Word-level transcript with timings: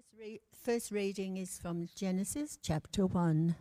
First, 0.00 0.14
re- 0.18 0.40
first 0.54 0.90
reading 0.92 1.36
is 1.36 1.58
from 1.58 1.88
Genesis 1.94 2.58
chapter 2.62 3.04
1. 3.04 3.54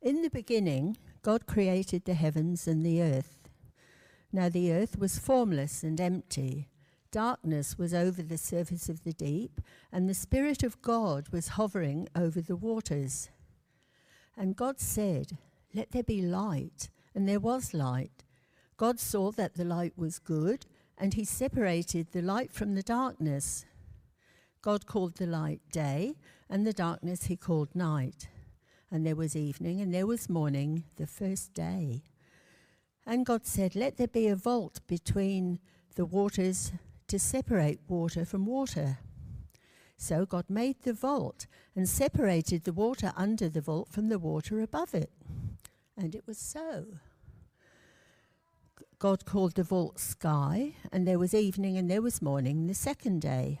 In 0.00 0.22
the 0.22 0.30
beginning, 0.30 0.96
God 1.22 1.46
created 1.46 2.04
the 2.04 2.14
heavens 2.14 2.68
and 2.68 2.86
the 2.86 3.02
earth. 3.02 3.48
Now 4.32 4.48
the 4.48 4.72
earth 4.72 4.96
was 4.96 5.18
formless 5.18 5.82
and 5.82 6.00
empty. 6.00 6.68
Darkness 7.10 7.76
was 7.78 7.92
over 7.92 8.22
the 8.22 8.38
surface 8.38 8.88
of 8.88 9.02
the 9.02 9.12
deep, 9.12 9.60
and 9.90 10.08
the 10.08 10.14
Spirit 10.14 10.62
of 10.62 10.80
God 10.82 11.30
was 11.30 11.48
hovering 11.48 12.08
over 12.14 12.40
the 12.40 12.56
waters. 12.56 13.30
And 14.36 14.54
God 14.54 14.78
said, 14.78 15.36
Let 15.74 15.90
there 15.90 16.04
be 16.04 16.22
light. 16.22 16.90
And 17.12 17.28
there 17.28 17.40
was 17.40 17.74
light. 17.74 18.22
God 18.76 19.00
saw 19.00 19.32
that 19.32 19.54
the 19.54 19.64
light 19.64 19.94
was 19.96 20.20
good, 20.20 20.66
and 20.96 21.14
he 21.14 21.24
separated 21.24 22.12
the 22.12 22.22
light 22.22 22.52
from 22.52 22.76
the 22.76 22.84
darkness. 22.84 23.64
God 24.64 24.86
called 24.86 25.16
the 25.16 25.26
light 25.26 25.60
day, 25.72 26.14
and 26.48 26.66
the 26.66 26.72
darkness 26.72 27.24
he 27.24 27.36
called 27.36 27.74
night. 27.74 28.28
And 28.90 29.04
there 29.04 29.14
was 29.14 29.36
evening, 29.36 29.82
and 29.82 29.92
there 29.92 30.06
was 30.06 30.30
morning, 30.30 30.84
the 30.96 31.06
first 31.06 31.52
day. 31.52 32.04
And 33.04 33.26
God 33.26 33.44
said, 33.44 33.76
Let 33.76 33.98
there 33.98 34.08
be 34.08 34.26
a 34.26 34.34
vault 34.34 34.80
between 34.86 35.58
the 35.96 36.06
waters 36.06 36.72
to 37.08 37.18
separate 37.18 37.80
water 37.88 38.24
from 38.24 38.46
water. 38.46 39.00
So 39.98 40.24
God 40.24 40.46
made 40.48 40.80
the 40.80 40.94
vault 40.94 41.46
and 41.76 41.86
separated 41.86 42.64
the 42.64 42.72
water 42.72 43.12
under 43.18 43.50
the 43.50 43.60
vault 43.60 43.90
from 43.90 44.08
the 44.08 44.18
water 44.18 44.62
above 44.62 44.94
it. 44.94 45.10
And 45.94 46.14
it 46.14 46.26
was 46.26 46.38
so. 46.38 46.86
God 48.98 49.26
called 49.26 49.56
the 49.56 49.62
vault 49.62 50.00
sky, 50.00 50.72
and 50.90 51.06
there 51.06 51.18
was 51.18 51.34
evening 51.34 51.76
and 51.76 51.90
there 51.90 52.00
was 52.00 52.22
morning 52.22 52.66
the 52.66 52.72
second 52.72 53.20
day. 53.20 53.60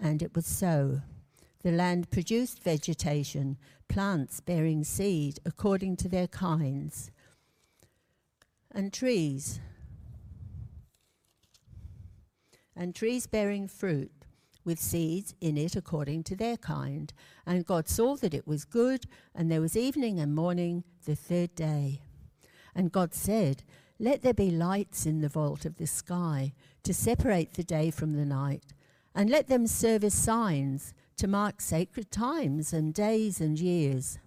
and 0.00 0.22
it 0.22 0.34
was 0.34 0.46
so. 0.46 1.02
The 1.62 1.72
land 1.72 2.10
produced 2.10 2.62
vegetation, 2.62 3.58
plants 3.88 4.40
bearing 4.40 4.84
seed 4.84 5.40
according 5.44 5.96
to 5.96 6.08
their 6.08 6.28
kinds, 6.28 7.10
and 8.70 8.92
trees, 8.92 9.60
and 12.76 12.94
trees 12.94 13.26
bearing 13.26 13.66
fruit 13.66 14.12
with 14.64 14.78
seeds 14.78 15.34
in 15.40 15.56
it 15.56 15.74
according 15.74 16.22
to 16.22 16.36
their 16.36 16.56
kind. 16.56 17.12
And 17.46 17.66
God 17.66 17.88
saw 17.88 18.16
that 18.16 18.34
it 18.34 18.46
was 18.46 18.64
good, 18.64 19.06
and 19.34 19.50
there 19.50 19.62
was 19.62 19.76
evening 19.76 20.20
and 20.20 20.34
morning 20.34 20.84
the 21.06 21.16
third 21.16 21.54
day. 21.54 22.02
And 22.74 22.92
God 22.92 23.14
said, 23.14 23.64
Let 23.98 24.22
there 24.22 24.34
be 24.34 24.50
lights 24.50 25.06
in 25.06 25.22
the 25.22 25.28
vault 25.28 25.64
of 25.64 25.76
the 25.76 25.86
sky 25.86 26.52
to 26.84 26.94
separate 26.94 27.54
the 27.54 27.64
day 27.64 27.90
from 27.90 28.12
the 28.12 28.26
night 28.26 28.74
and 29.18 29.28
let 29.28 29.48
them 29.48 29.66
serve 29.66 30.04
as 30.04 30.14
signs 30.14 30.94
to 31.16 31.26
mark 31.26 31.60
sacred 31.60 32.08
times 32.08 32.72
and 32.72 32.94
days 32.94 33.40
and 33.40 33.58
years. 33.58 34.20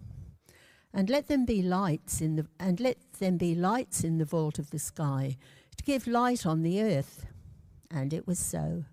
And 0.93 1.09
let 1.09 1.29
them 1.29 1.45
be 1.45 1.61
lights 1.61 2.19
in 2.19 2.35
the 2.35 2.45
and 2.59 2.77
let 2.81 2.97
them 3.13 3.37
be 3.37 3.55
lights 3.55 4.03
in 4.03 4.17
the 4.17 4.25
vault 4.25 4.59
of 4.59 4.71
the 4.71 4.79
sky 4.79 5.37
to 5.77 5.83
give 5.85 6.07
light 6.07 6.45
on 6.45 6.61
the 6.61 6.83
earth. 6.83 7.25
And 7.89 8.11
it 8.11 8.27
was 8.27 8.37
so. 8.37 8.83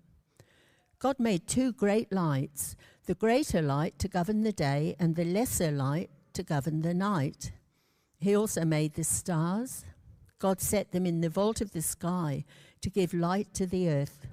God 0.99 1.19
made 1.19 1.47
two 1.47 1.73
great 1.73 2.13
lights, 2.13 2.77
the 3.05 3.13
greater 3.13 3.61
light 3.61 3.99
to 3.99 4.07
govern 4.07 4.43
the 4.43 4.53
day 4.53 4.95
and 5.01 5.17
the 5.17 5.25
lesser 5.25 5.69
light 5.69 6.11
to 6.31 6.43
govern 6.43 6.79
the 6.81 6.93
night. 6.93 7.51
He 8.21 8.33
also 8.33 8.63
made 8.63 8.93
the 8.93 9.03
stars. 9.03 9.83
God 10.39 10.61
set 10.61 10.93
them 10.93 11.05
in 11.05 11.19
the 11.19 11.27
vault 11.27 11.59
of 11.59 11.73
the 11.73 11.81
sky 11.81 12.45
to 12.79 12.89
give 12.89 13.13
light 13.13 13.53
to 13.55 13.65
the 13.65 13.89
earth 13.89 14.27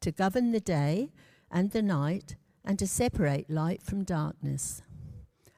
to 0.00 0.12
govern 0.12 0.52
the 0.52 0.60
day 0.60 1.10
and 1.50 1.70
the 1.70 1.82
night, 1.82 2.36
and 2.64 2.78
to 2.78 2.86
separate 2.86 3.48
light 3.48 3.82
from 3.82 4.02
darkness. 4.02 4.82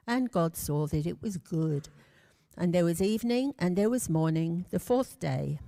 And 0.05 0.31
God 0.31 0.55
saw 0.55 0.85
that 0.87 1.07
it 1.07 1.21
was 1.21 1.37
good. 1.37 1.89
And 2.57 2.73
there 2.73 2.85
was 2.85 3.01
evening, 3.01 3.53
and 3.57 3.75
there 3.75 3.89
was 3.89 4.09
morning, 4.09 4.65
the 4.69 4.79
fourth 4.79 5.19
day. 5.19 5.59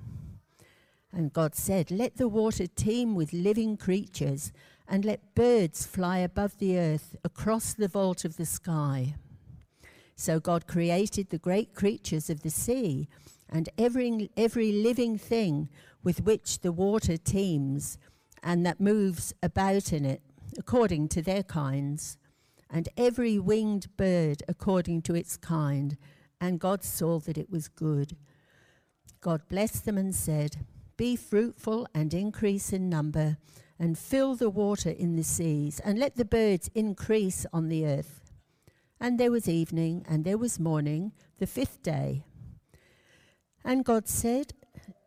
And 1.12 1.34
God 1.34 1.56
said, 1.56 1.92
Let 1.92 2.18
the 2.18 2.28
water 2.28 2.68
teem 2.68 3.16
with 3.16 3.34
living 3.34 3.78
creatures, 3.78 4.52
and 4.88 5.04
let 5.06 5.36
birds 5.36 5.86
fly 5.86 6.20
above 6.20 6.58
the 6.58 6.78
earth 6.78 7.16
across 7.24 7.74
the 7.74 7.88
vault 7.88 8.24
of 8.26 8.38
the 8.38 8.46
sky. 8.46 9.16
So 10.16 10.40
God 10.40 10.68
created 10.68 11.30
the 11.30 11.38
great 11.38 11.74
creatures 11.74 12.30
of 12.30 12.42
the 12.42 12.50
sea, 12.50 13.08
and 13.50 13.70
every, 13.78 14.30
every 14.38 14.72
living 14.72 15.18
thing 15.18 15.70
with 16.04 16.22
which 16.22 16.60
the 16.60 16.72
water 16.72 17.18
teems 17.18 17.98
and 18.44 18.66
that 18.66 18.80
moves 18.80 19.34
about 19.42 19.94
in 19.94 20.06
it 20.06 20.22
according 20.58 21.08
to 21.10 21.22
their 21.22 21.44
kinds, 21.44 22.18
and 22.70 22.90
every 22.98 23.38
winged 23.40 23.96
bird 23.98 24.44
according 24.48 25.02
to 25.02 25.16
its 25.16 25.38
kind. 25.38 25.98
And 26.40 26.60
God 26.60 26.84
saw 26.84 27.20
that 27.20 27.38
it 27.38 27.50
was 27.50 27.68
good. 27.68 28.18
God 29.20 29.42
blessed 29.48 29.86
them 29.86 29.98
and 29.98 30.16
said, 30.16 30.66
Be 30.98 31.16
fruitful 31.16 31.88
and 31.94 32.14
increase 32.14 32.74
in 32.74 32.90
number, 32.90 33.38
and 33.78 33.98
fill 33.98 34.36
the 34.36 34.50
water 34.50 34.90
in 34.90 35.16
the 35.16 35.24
seas, 35.24 35.80
and 35.80 36.00
let 36.00 36.16
the 36.16 36.26
birds 36.26 36.70
increase 36.74 37.46
on 37.54 37.70
the 37.70 37.86
earth. 37.86 38.22
And 39.00 39.20
there 39.20 39.32
was 39.32 39.48
evening, 39.48 40.06
and 40.08 40.24
there 40.24 40.38
was 40.38 40.60
morning, 40.60 41.12
the 41.40 41.48
fifth 41.48 41.82
day. 41.82 42.26
And 43.64 43.86
God 43.86 44.08
said, 44.08 44.54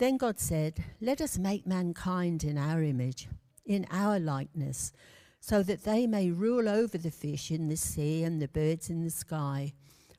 Then 0.00 0.16
God 0.16 0.40
said, 0.40 0.82
Let 1.02 1.20
us 1.20 1.36
make 1.36 1.66
mankind 1.66 2.42
in 2.42 2.56
our 2.56 2.82
image, 2.82 3.28
in 3.66 3.86
our 3.90 4.18
likeness, 4.18 4.92
so 5.40 5.62
that 5.64 5.84
they 5.84 6.06
may 6.06 6.30
rule 6.30 6.70
over 6.70 6.96
the 6.96 7.10
fish 7.10 7.50
in 7.50 7.68
the 7.68 7.76
sea 7.76 8.24
and 8.24 8.40
the 8.40 8.48
birds 8.48 8.88
in 8.88 9.04
the 9.04 9.10
sky, 9.10 9.74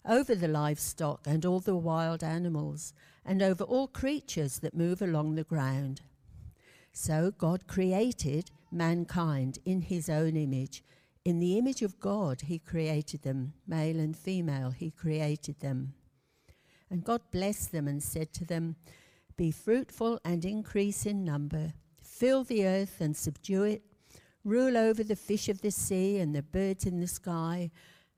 over 0.07 0.35
the 0.35 0.47
livestock 0.47 1.25
and 1.25 1.47
all 1.47 1.59
the 1.59 1.75
wild 1.75 2.23
animals, 2.23 2.93
and 3.25 3.41
over 3.41 3.63
all 3.63 3.87
creatures 3.87 4.59
that 4.59 4.75
move 4.75 5.01
along 5.01 5.33
the 5.33 5.43
ground. 5.43 6.01
So 6.93 7.31
God 7.35 7.65
created 7.65 8.51
mankind 8.71 9.57
in 9.65 9.81
his 9.81 10.09
own 10.09 10.35
image. 10.35 10.83
In 11.25 11.39
the 11.39 11.57
image 11.57 11.81
of 11.81 11.99
God, 11.99 12.41
he 12.41 12.59
created 12.59 13.23
them, 13.23 13.53
male 13.67 13.99
and 13.99 14.15
female, 14.15 14.69
he 14.69 14.91
created 14.91 15.59
them. 15.59 15.95
And 16.91 17.03
God 17.03 17.21
blessed 17.31 17.71
them 17.71 17.87
and 17.87 18.03
said 18.03 18.31
to 18.33 18.45
them, 18.45 18.75
be 19.41 19.49
fruitful 19.49 20.19
and 20.23 20.45
increase 20.45 21.07
in 21.07 21.23
number. 21.23 21.73
Fill 22.03 22.43
the 22.43 22.63
earth 22.63 23.01
and 23.01 23.17
subdue 23.17 23.63
it. 23.63 23.81
Rule 24.43 24.77
over 24.77 25.03
the 25.03 25.15
fish 25.15 25.49
of 25.49 25.61
the 25.61 25.71
sea 25.71 26.19
and 26.19 26.35
the 26.35 26.43
birds 26.43 26.85
in 26.85 26.99
the 26.99 27.07
sky, 27.07 27.71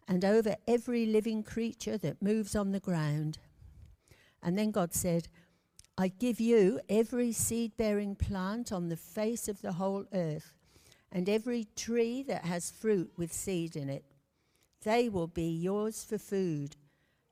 and 0.06 0.26
over 0.26 0.58
every 0.68 1.06
living 1.06 1.42
creature 1.42 1.98
that 1.98 2.22
moves 2.22 2.58
on 2.58 2.74
the 2.74 2.82
ground. 2.82 3.38
And 4.42 4.58
then 4.58 4.72
God 4.72 4.94
said, 4.94 5.30
I 5.98 6.10
give 6.10 6.42
you 6.42 6.82
every 6.90 7.32
seed 7.32 7.78
bearing 7.78 8.16
plant 8.18 8.74
on 8.74 8.90
the 8.90 8.98
face 8.98 9.48
of 9.48 9.62
the 9.62 9.72
whole 9.72 10.04
earth, 10.12 10.52
and 11.10 11.30
every 11.30 11.68
tree 11.78 12.22
that 12.24 12.44
has 12.44 12.70
fruit 12.70 13.14
with 13.16 13.32
seed 13.32 13.78
in 13.78 13.90
it. 13.90 14.04
They 14.84 15.08
will 15.08 15.28
be 15.28 15.48
yours 15.48 16.04
for 16.04 16.18
food 16.18 16.76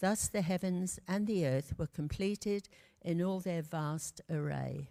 Thus 0.00 0.28
the 0.28 0.42
heavens 0.42 1.00
and 1.08 1.26
the 1.26 1.46
earth 1.46 1.74
were 1.76 1.86
completed 1.88 2.68
in 3.02 3.20
all 3.22 3.40
their 3.40 3.62
vast 3.62 4.20
array. 4.30 4.90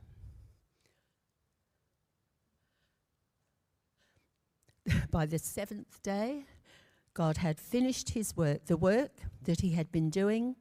By 5.12 5.26
the 5.26 5.40
seventh 5.40 6.02
day, 6.04 6.46
God 7.14 7.38
had 7.38 7.60
finished 7.60 8.10
his 8.10 8.36
work, 8.36 8.66
the 8.66 8.78
work 8.78 9.12
that 9.44 9.62
he 9.62 9.72
had 9.72 9.92
been 9.92 10.10
doing. 10.10 10.56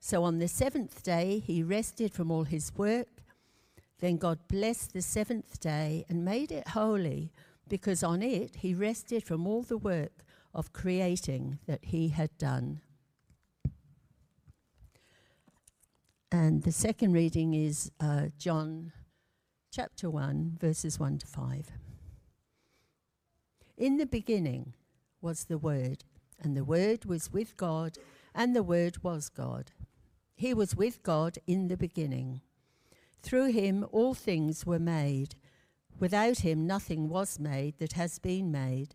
So 0.00 0.24
on 0.24 0.38
the 0.38 0.48
seventh 0.48 1.02
day, 1.02 1.42
he 1.46 1.62
rested 1.62 2.12
from 2.12 2.30
all 2.30 2.44
his 2.44 2.74
work. 2.74 3.22
Then 4.00 4.16
God 4.16 4.38
blessed 4.48 4.94
the 4.94 5.02
seventh 5.02 5.60
day 5.60 6.04
and 6.08 6.24
made 6.24 6.50
it 6.50 6.68
holy, 6.68 7.30
because 7.68 8.02
on 8.02 8.22
it 8.22 8.56
he 8.56 8.74
rested 8.74 9.22
from 9.22 9.46
all 9.46 9.62
the 9.62 9.78
work 9.78 10.24
of 10.54 10.72
creating 10.72 11.58
that 11.66 11.84
he 11.84 12.08
had 12.08 12.36
done. 12.36 12.80
And 16.34 16.62
the 16.62 16.72
second 16.72 17.12
reading 17.12 17.52
is 17.52 17.92
uh, 18.00 18.28
John 18.38 18.92
chapter 19.70 20.08
1, 20.08 20.56
verses 20.58 20.98
1 20.98 21.18
to 21.18 21.26
5. 21.26 21.72
In 23.76 23.98
the 23.98 24.06
beginning 24.06 24.72
was 25.20 25.44
the 25.44 25.58
Word, 25.58 26.04
and 26.40 26.56
the 26.56 26.64
Word 26.64 27.04
was 27.04 27.30
with 27.30 27.54
God, 27.58 27.98
and 28.34 28.56
the 28.56 28.62
Word 28.62 29.02
was 29.02 29.28
God. 29.28 29.72
He 30.34 30.54
was 30.54 30.74
with 30.74 31.02
God 31.02 31.36
in 31.46 31.68
the 31.68 31.76
beginning. 31.76 32.40
Through 33.22 33.52
him 33.52 33.84
all 33.92 34.14
things 34.14 34.64
were 34.64 34.78
made. 34.78 35.34
Without 36.00 36.38
him 36.38 36.66
nothing 36.66 37.10
was 37.10 37.38
made 37.38 37.76
that 37.76 37.92
has 37.92 38.18
been 38.18 38.50
made. 38.50 38.94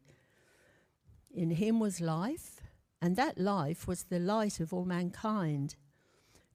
In 1.30 1.52
him 1.52 1.80
was 1.80 2.02
life, 2.02 2.62
and 3.00 3.16
that 3.16 3.38
life 3.38 3.88
was 3.88 4.06
the 4.06 4.18
light 4.18 4.60
of 4.60 4.74
all 4.74 4.86
mankind. 4.86 5.76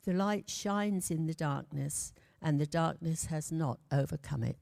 The 0.05 0.13
light 0.13 0.51
shines 0.51 1.13
in 1.13 1.27
the 1.27 1.35
darkness, 1.35 2.13
and 2.41 2.61
the 2.61 2.67
darkness 2.67 3.27
has 3.27 3.53
not 3.53 3.79
overcome 3.93 4.43
it. 4.43 4.57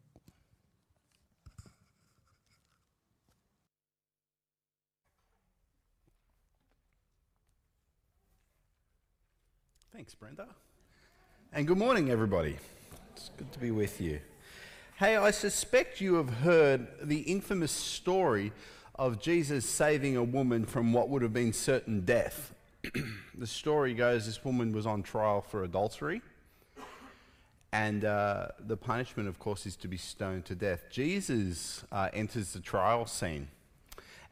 Thanks, 9.94 10.14
Brenda. 10.14 10.46
And 11.52 11.66
good 11.66 11.78
morning, 11.78 12.10
everybody. 12.10 12.56
It's 13.12 13.30
good 13.38 13.50
to 13.52 13.58
be 13.58 13.70
with 13.70 13.98
you. 13.98 14.20
Hey, 14.96 15.16
I 15.16 15.30
suspect 15.30 16.02
you 16.02 16.16
have 16.16 16.28
heard 16.28 16.86
the 17.02 17.20
infamous 17.20 17.72
story 17.72 18.52
of 18.94 19.20
Jesus 19.20 19.64
saving 19.64 20.16
a 20.18 20.22
woman 20.22 20.66
from 20.66 20.92
what 20.92 21.08
would 21.08 21.22
have 21.22 21.32
been 21.32 21.54
certain 21.54 22.02
death. 22.02 22.54
the 23.34 23.46
story 23.46 23.94
goes 23.94 24.26
this 24.26 24.44
woman 24.44 24.72
was 24.72 24.86
on 24.86 25.02
trial 25.02 25.40
for 25.40 25.64
adultery, 25.64 26.22
and 27.72 28.04
uh, 28.04 28.48
the 28.58 28.76
punishment, 28.76 29.28
of 29.28 29.38
course, 29.38 29.66
is 29.66 29.76
to 29.76 29.88
be 29.88 29.96
stoned 29.96 30.44
to 30.46 30.54
death. 30.54 30.84
Jesus 30.90 31.84
uh, 31.92 32.08
enters 32.12 32.52
the 32.52 32.60
trial 32.60 33.06
scene, 33.06 33.48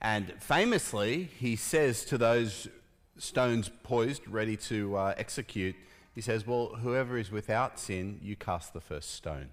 and 0.00 0.32
famously, 0.40 1.28
he 1.38 1.56
says 1.56 2.04
to 2.06 2.18
those 2.18 2.68
stones 3.18 3.70
poised, 3.82 4.26
ready 4.28 4.56
to 4.56 4.96
uh, 4.96 5.14
execute, 5.16 5.76
he 6.14 6.20
says, 6.20 6.46
Well, 6.46 6.76
whoever 6.80 7.18
is 7.18 7.30
without 7.30 7.78
sin, 7.78 8.20
you 8.22 8.34
cast 8.34 8.72
the 8.72 8.80
first 8.80 9.14
stone. 9.14 9.50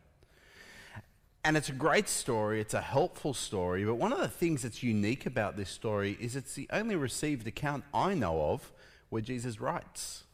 And 1.43 1.55
it's 1.55 1.69
a 1.69 1.73
great 1.73 2.09
story, 2.09 2.59
it's 2.59 2.73
a 2.73 2.81
helpful 2.81 3.35
story, 3.35 3.85
but 3.85 3.95
one 3.95 4.11
of 4.11 4.19
the 4.19 4.27
things 4.27 4.63
that's 4.63 4.81
unique 4.81 5.27
about 5.27 5.57
this 5.57 5.69
story 5.69 6.17
is 6.19 6.35
it's 6.35 6.55
the 6.55 6.67
only 6.71 6.95
received 6.95 7.45
account 7.45 7.83
I 7.93 8.15
know 8.15 8.49
of 8.49 8.71
where 9.15 9.21
Jesus 9.21 9.61
writes. 9.61 10.25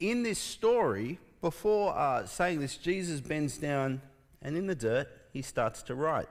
In 0.00 0.22
this 0.22 0.38
story, 0.38 1.18
before 1.42 1.94
uh, 1.94 2.24
saying 2.24 2.60
this, 2.60 2.78
Jesus 2.78 3.20
bends 3.20 3.58
down 3.58 4.00
and 4.40 4.56
in 4.56 4.66
the 4.66 4.74
dirt 4.74 5.06
he 5.34 5.42
starts 5.42 5.82
to 5.82 5.94
write. 5.94 6.30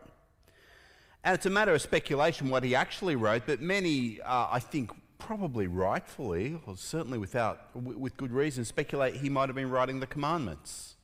And 1.23 1.35
it's 1.35 1.45
a 1.45 1.51
matter 1.51 1.75
of 1.75 1.81
speculation 1.83 2.49
what 2.49 2.63
he 2.63 2.73
actually 2.73 3.15
wrote, 3.15 3.43
but 3.45 3.61
many, 3.61 4.19
uh, 4.21 4.47
I 4.49 4.57
think, 4.57 4.89
probably 5.19 5.67
rightfully, 5.67 6.59
or 6.65 6.75
certainly 6.75 7.19
without, 7.19 7.69
with 7.75 8.17
good 8.17 8.31
reason, 8.31 8.65
speculate 8.65 9.17
he 9.17 9.29
might 9.29 9.47
have 9.47 9.55
been 9.55 9.69
writing 9.69 9.99
the 9.99 10.07
commandments. 10.07 10.95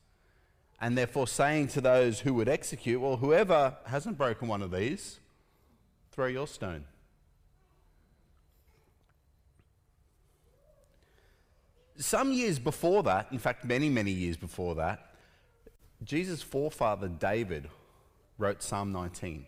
And 0.80 0.98
therefore 0.98 1.28
saying 1.28 1.68
to 1.68 1.80
those 1.80 2.18
who 2.18 2.34
would 2.34 2.48
execute, 2.48 3.00
well, 3.00 3.18
whoever 3.18 3.76
hasn't 3.86 4.18
broken 4.18 4.48
one 4.48 4.62
of 4.62 4.72
these, 4.72 5.20
throw 6.10 6.26
your 6.26 6.48
stone. 6.48 6.86
Some 11.96 12.32
years 12.32 12.58
before 12.58 13.02
that, 13.04 13.28
in 13.30 13.38
fact, 13.38 13.64
many, 13.64 13.88
many 13.88 14.10
years 14.10 14.36
before 14.36 14.74
that, 14.76 15.14
Jesus' 16.02 16.42
forefather 16.42 17.08
David 17.08 17.68
wrote 18.36 18.62
Psalm 18.62 18.92
19. 18.92 19.46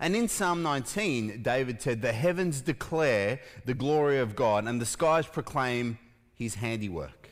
And 0.00 0.16
in 0.16 0.28
Psalm 0.28 0.62
19, 0.62 1.42
David 1.42 1.80
said, 1.82 2.00
The 2.00 2.12
heavens 2.12 2.62
declare 2.62 3.40
the 3.64 3.74
glory 3.74 4.18
of 4.18 4.34
God, 4.34 4.66
and 4.66 4.80
the 4.80 4.86
skies 4.86 5.26
proclaim 5.26 5.98
his 6.34 6.56
handiwork. 6.56 7.30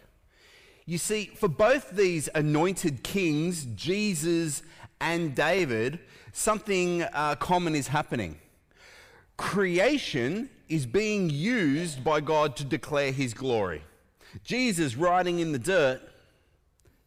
You 0.85 0.99
see, 0.99 1.31
for 1.35 1.49
both 1.49 1.91
these 1.91 2.29
anointed 2.35 3.03
kings, 3.03 3.65
Jesus 3.75 4.63
and 5.01 5.35
David, 5.35 6.01
something 6.33 7.03
uh, 7.03 7.37
common 7.37 7.75
is 7.75 7.89
happening. 7.89 8.39
Creation 9.37 10.51
is 10.69 10.87
being 10.87 11.31
used 11.31 12.05
by 12.05 12.21
God 12.21 12.57
to 12.57 12.65
declare 12.65 13.13
his 13.13 13.33
glory. 13.33 13.83
Jesus, 14.45 14.97
writing 14.97 15.39
in 15.39 15.53
the 15.53 15.59
dirt, 15.59 16.01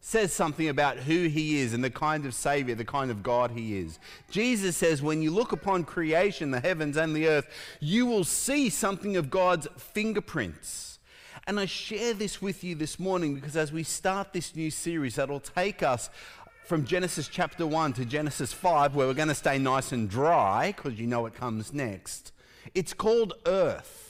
says 0.00 0.32
something 0.32 0.68
about 0.68 0.98
who 0.98 1.24
he 1.24 1.58
is 1.58 1.74
and 1.74 1.82
the 1.82 1.90
kind 1.90 2.26
of 2.26 2.34
Savior, 2.34 2.76
the 2.76 2.84
kind 2.84 3.10
of 3.10 3.24
God 3.24 3.50
he 3.50 3.76
is. 3.78 3.98
Jesus 4.30 4.76
says, 4.76 5.02
when 5.02 5.20
you 5.20 5.32
look 5.32 5.50
upon 5.50 5.82
creation, 5.82 6.52
the 6.52 6.60
heavens 6.60 6.96
and 6.96 7.14
the 7.14 7.26
earth, 7.26 7.48
you 7.80 8.06
will 8.06 8.22
see 8.22 8.70
something 8.70 9.16
of 9.16 9.30
God's 9.30 9.66
fingerprints. 9.76 11.00
And 11.48 11.58
I 11.58 11.66
share 11.66 12.14
this 12.14 12.40
with 12.40 12.62
you 12.62 12.76
this 12.76 13.00
morning 13.00 13.34
because 13.34 13.56
as 13.56 13.72
we 13.72 13.82
start 13.82 14.32
this 14.32 14.54
new 14.54 14.70
series, 14.70 15.16
that'll 15.16 15.40
take 15.40 15.82
us 15.82 16.08
from 16.66 16.84
Genesis 16.84 17.26
chapter 17.26 17.66
1 17.66 17.94
to 17.94 18.04
Genesis 18.04 18.52
5, 18.52 18.94
where 18.94 19.08
we're 19.08 19.14
going 19.14 19.26
to 19.26 19.34
stay 19.34 19.58
nice 19.58 19.90
and 19.90 20.08
dry 20.08 20.72
because 20.76 21.00
you 21.00 21.08
know 21.08 21.22
what 21.22 21.34
comes 21.34 21.72
next. 21.72 22.32
It's 22.74 22.92
called 22.92 23.32
Earth. 23.44 24.05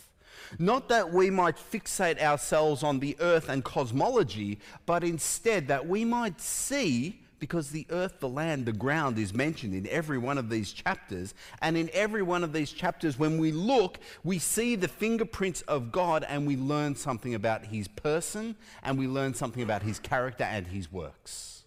Not 0.58 0.88
that 0.88 1.12
we 1.12 1.30
might 1.30 1.56
fixate 1.56 2.20
ourselves 2.20 2.82
on 2.82 3.00
the 3.00 3.16
earth 3.20 3.48
and 3.48 3.64
cosmology, 3.64 4.58
but 4.84 5.04
instead 5.04 5.68
that 5.68 5.86
we 5.86 6.04
might 6.04 6.40
see, 6.40 7.20
because 7.38 7.70
the 7.70 7.86
earth, 7.90 8.20
the 8.20 8.28
land, 8.28 8.66
the 8.66 8.72
ground 8.72 9.18
is 9.18 9.34
mentioned 9.34 9.74
in 9.74 9.86
every 9.88 10.18
one 10.18 10.38
of 10.38 10.48
these 10.48 10.72
chapters. 10.72 11.34
And 11.60 11.76
in 11.76 11.90
every 11.92 12.22
one 12.22 12.42
of 12.42 12.52
these 12.52 12.72
chapters, 12.72 13.18
when 13.18 13.38
we 13.38 13.52
look, 13.52 13.98
we 14.24 14.38
see 14.38 14.76
the 14.76 14.88
fingerprints 14.88 15.62
of 15.62 15.92
God 15.92 16.24
and 16.28 16.46
we 16.46 16.56
learn 16.56 16.94
something 16.94 17.34
about 17.34 17.66
his 17.66 17.88
person 17.88 18.56
and 18.82 18.98
we 18.98 19.06
learn 19.06 19.34
something 19.34 19.62
about 19.62 19.82
his 19.82 19.98
character 19.98 20.44
and 20.44 20.68
his 20.68 20.90
works. 20.90 21.64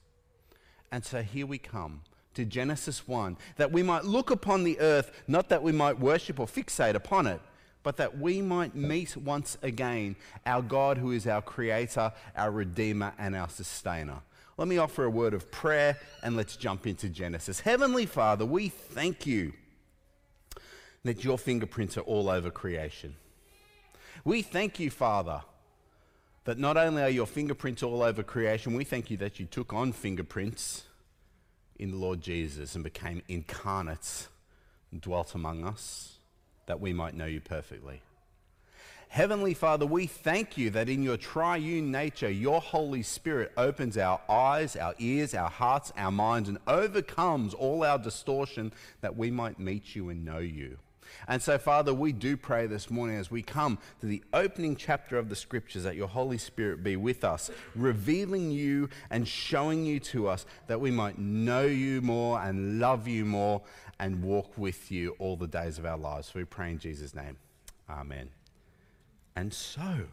And 0.91 1.05
so 1.05 1.21
here 1.21 1.45
we 1.45 1.59
come 1.59 2.01
to 2.33 2.45
Genesis 2.45 3.07
1 3.07 3.37
that 3.57 3.71
we 3.71 3.83
might 3.83 4.05
look 4.05 4.31
upon 4.31 4.63
the 4.63 4.79
earth, 4.79 5.11
not 5.27 5.49
that 5.49 5.61
we 5.61 5.71
might 5.71 5.99
worship 5.99 6.39
or 6.39 6.47
fixate 6.47 6.95
upon 6.95 7.27
it, 7.27 7.41
but 7.89 7.97
that 7.97 8.19
we 8.19 8.39
might 8.39 8.75
meet 8.75 9.17
once 9.17 9.57
again 9.63 10.15
our 10.45 10.61
God 10.61 10.99
who 10.99 11.09
is 11.09 11.25
our 11.25 11.41
Creator, 11.41 12.13
our 12.35 12.51
Redeemer, 12.51 13.13
and 13.17 13.35
our 13.35 13.49
Sustainer. 13.49 14.19
Let 14.57 14.67
me 14.67 14.77
offer 14.77 15.05
a 15.05 15.09
word 15.09 15.33
of 15.33 15.49
prayer 15.49 15.97
and 16.21 16.37
let's 16.37 16.55
jump 16.55 16.85
into 16.85 17.09
Genesis. 17.09 17.61
Heavenly 17.61 18.05
Father, 18.05 18.45
we 18.45 18.69
thank 18.69 19.25
you 19.25 19.53
that 21.03 21.23
your 21.23 21.39
fingerprints 21.39 21.97
are 21.97 22.01
all 22.01 22.29
over 22.29 22.51
creation. 22.51 23.15
We 24.23 24.43
thank 24.43 24.79
you, 24.79 24.91
Father, 24.91 25.41
that 26.43 26.59
not 26.59 26.77
only 26.77 27.01
are 27.01 27.09
your 27.09 27.25
fingerprints 27.25 27.81
all 27.81 28.03
over 28.03 28.21
creation, 28.21 28.75
we 28.75 28.83
thank 28.83 29.09
you 29.09 29.17
that 29.17 29.39
you 29.39 29.47
took 29.47 29.73
on 29.73 29.93
fingerprints 29.93 30.83
in 31.79 31.89
the 31.89 31.97
Lord 31.97 32.21
Jesus 32.21 32.75
and 32.75 32.83
became 32.83 33.23
incarnate 33.27 34.27
and 34.91 35.01
dwelt 35.01 35.33
among 35.33 35.65
us 35.65 36.18
that 36.69 36.79
we 36.79 36.93
might 36.93 37.15
know 37.15 37.25
you 37.25 37.41
perfectly. 37.41 37.99
Heavenly 39.07 39.55
Father, 39.55 39.87
we 39.87 40.05
thank 40.05 40.55
you 40.55 40.69
that 40.69 40.87
in 40.87 41.01
your 41.01 41.17
triune 41.17 41.91
nature, 41.91 42.29
your 42.29 42.61
Holy 42.61 43.01
Spirit 43.01 43.51
opens 43.57 43.97
our 43.97 44.21
eyes, 44.29 44.75
our 44.75 44.93
ears, 44.99 45.33
our 45.33 45.49
hearts, 45.49 45.91
our 45.97 46.11
minds, 46.11 46.47
and 46.47 46.59
overcomes 46.67 47.55
all 47.55 47.83
our 47.83 47.97
distortion 47.97 48.71
that 49.01 49.17
we 49.17 49.31
might 49.31 49.57
meet 49.57 49.95
you 49.95 50.09
and 50.09 50.23
know 50.23 50.37
you. 50.37 50.77
And 51.27 51.41
so, 51.41 51.57
Father, 51.57 51.91
we 51.91 52.11
do 52.11 52.37
pray 52.37 52.67
this 52.67 52.91
morning 52.91 53.17
as 53.17 53.31
we 53.31 53.41
come 53.41 53.79
to 54.01 54.05
the 54.05 54.23
opening 54.31 54.75
chapter 54.75 55.17
of 55.17 55.27
the 55.27 55.35
scriptures 55.35 55.83
that 55.83 55.95
your 55.95 56.07
Holy 56.07 56.37
Spirit 56.37 56.83
be 56.83 56.95
with 56.95 57.23
us, 57.23 57.49
revealing 57.75 58.51
you 58.51 58.89
and 59.09 59.27
showing 59.27 59.87
you 59.87 59.99
to 60.01 60.27
us 60.27 60.45
that 60.67 60.79
we 60.79 60.91
might 60.91 61.17
know 61.17 61.65
you 61.65 62.01
more 62.01 62.39
and 62.39 62.79
love 62.79 63.07
you 63.07 63.25
more 63.25 63.63
and 63.99 64.23
walk 64.23 64.57
with 64.57 64.91
you 64.91 65.15
all 65.19 65.35
the 65.35 65.47
days 65.47 65.77
of 65.77 65.85
our 65.85 65.97
lives. 65.97 66.33
We 66.33 66.45
pray 66.45 66.71
in 66.71 66.79
Jesus' 66.79 67.13
name. 67.13 67.37
Amen. 67.89 68.29
And 69.35 69.53
so, 69.53 70.05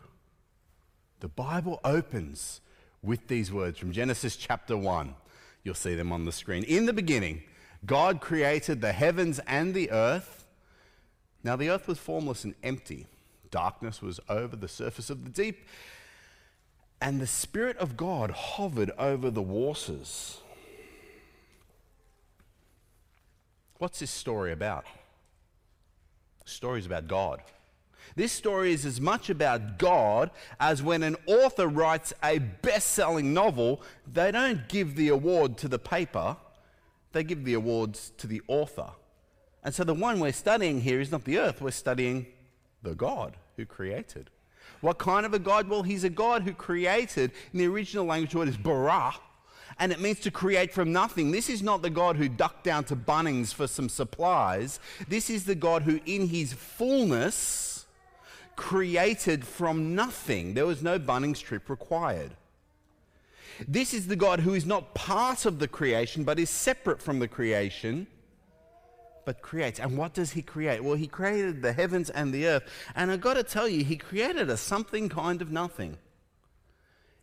the 1.20 1.28
Bible 1.28 1.80
opens 1.84 2.60
with 3.02 3.28
these 3.28 3.52
words 3.52 3.78
from 3.78 3.92
Genesis 3.92 4.36
chapter 4.36 4.76
1. 4.76 5.14
You'll 5.62 5.74
see 5.74 5.94
them 5.94 6.12
on 6.12 6.24
the 6.24 6.32
screen. 6.32 6.64
In 6.64 6.86
the 6.86 6.92
beginning, 6.92 7.42
God 7.84 8.20
created 8.20 8.80
the 8.80 8.92
heavens 8.92 9.40
and 9.46 9.74
the 9.74 9.90
earth. 9.90 10.46
Now 11.42 11.56
the 11.56 11.70
earth 11.70 11.86
was 11.86 11.98
formless 11.98 12.44
and 12.44 12.54
empty. 12.62 13.06
Darkness 13.50 14.02
was 14.02 14.20
over 14.28 14.56
the 14.56 14.68
surface 14.68 15.10
of 15.10 15.24
the 15.24 15.30
deep, 15.30 15.64
and 17.00 17.20
the 17.20 17.26
Spirit 17.26 17.76
of 17.78 17.96
God 17.96 18.30
hovered 18.30 18.90
over 18.98 19.30
the 19.30 19.42
waters. 19.42 20.40
What's 23.78 24.00
this 24.00 24.10
story 24.10 24.52
about? 24.52 24.84
The 26.44 26.50
story 26.50 26.80
is 26.80 26.86
about 26.86 27.08
God. 27.08 27.42
This 28.14 28.32
story 28.32 28.72
is 28.72 28.86
as 28.86 29.00
much 29.00 29.28
about 29.28 29.78
God 29.78 30.30
as 30.58 30.82
when 30.82 31.02
an 31.02 31.16
author 31.26 31.66
writes 31.66 32.14
a 32.22 32.38
best 32.38 32.92
selling 32.92 33.34
novel, 33.34 33.82
they 34.10 34.30
don't 34.30 34.68
give 34.68 34.96
the 34.96 35.08
award 35.08 35.58
to 35.58 35.68
the 35.68 35.78
paper, 35.78 36.36
they 37.12 37.24
give 37.24 37.44
the 37.44 37.54
awards 37.54 38.12
to 38.18 38.26
the 38.26 38.40
author. 38.48 38.90
And 39.62 39.74
so 39.74 39.84
the 39.84 39.94
one 39.94 40.20
we're 40.20 40.32
studying 40.32 40.80
here 40.80 41.00
is 41.00 41.10
not 41.10 41.24
the 41.24 41.38
earth, 41.38 41.60
we're 41.60 41.72
studying 41.72 42.26
the 42.82 42.94
God 42.94 43.36
who 43.56 43.66
created. 43.66 44.30
What 44.80 44.98
kind 44.98 45.26
of 45.26 45.34
a 45.34 45.38
God? 45.38 45.68
Well, 45.68 45.82
he's 45.82 46.04
a 46.04 46.10
God 46.10 46.42
who 46.42 46.52
created, 46.52 47.32
in 47.52 47.58
the 47.58 47.66
original 47.66 48.04
language, 48.04 48.34
word 48.34 48.48
is 48.48 48.56
bara, 48.56 49.14
and 49.78 49.92
it 49.92 50.00
means 50.00 50.20
to 50.20 50.30
create 50.30 50.72
from 50.72 50.92
nothing. 50.92 51.30
This 51.30 51.50
is 51.50 51.62
not 51.62 51.82
the 51.82 51.90
God 51.90 52.16
who 52.16 52.28
ducked 52.28 52.64
down 52.64 52.84
to 52.84 52.96
Bunnings 52.96 53.52
for 53.52 53.66
some 53.66 53.88
supplies. 53.88 54.80
This 55.08 55.28
is 55.28 55.44
the 55.44 55.54
God 55.54 55.82
who, 55.82 56.00
in 56.06 56.28
his 56.28 56.52
fullness, 56.52 57.86
created 58.56 59.44
from 59.44 59.94
nothing. 59.94 60.54
There 60.54 60.66
was 60.66 60.82
no 60.82 60.98
Bunnings 60.98 61.40
trip 61.40 61.68
required. 61.68 62.32
This 63.68 63.94
is 63.94 64.06
the 64.06 64.16
God 64.16 64.40
who 64.40 64.54
is 64.54 64.66
not 64.66 64.94
part 64.94 65.46
of 65.46 65.58
the 65.58 65.68
creation, 65.68 66.24
but 66.24 66.38
is 66.38 66.50
separate 66.50 67.02
from 67.02 67.18
the 67.18 67.28
creation 67.28 68.06
but 69.26 69.42
creates. 69.42 69.78
And 69.78 69.98
what 69.98 70.14
does 70.14 70.30
he 70.30 70.40
create? 70.40 70.82
Well, 70.82 70.94
he 70.94 71.08
created 71.08 71.60
the 71.60 71.74
heavens 71.74 72.08
and 72.08 72.32
the 72.32 72.46
earth. 72.46 72.62
And 72.94 73.10
I've 73.10 73.20
got 73.20 73.34
to 73.34 73.42
tell 73.42 73.68
you, 73.68 73.84
he 73.84 73.96
created 73.96 74.48
a 74.48 74.56
something 74.56 75.10
kind 75.10 75.42
of 75.42 75.50
nothing. 75.50 75.98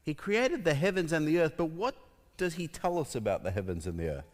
He 0.03 0.13
created 0.13 0.65
the 0.65 0.73
heavens 0.73 1.13
and 1.13 1.25
the 1.25 1.39
earth, 1.39 1.53
but 1.57 1.67
what 1.67 1.95
does 2.37 2.55
he 2.55 2.67
tell 2.67 2.99
us 2.99 3.15
about 3.15 3.43
the 3.43 3.51
heavens 3.51 3.85
and 3.85 3.99
the 3.99 4.09
earth? 4.09 4.25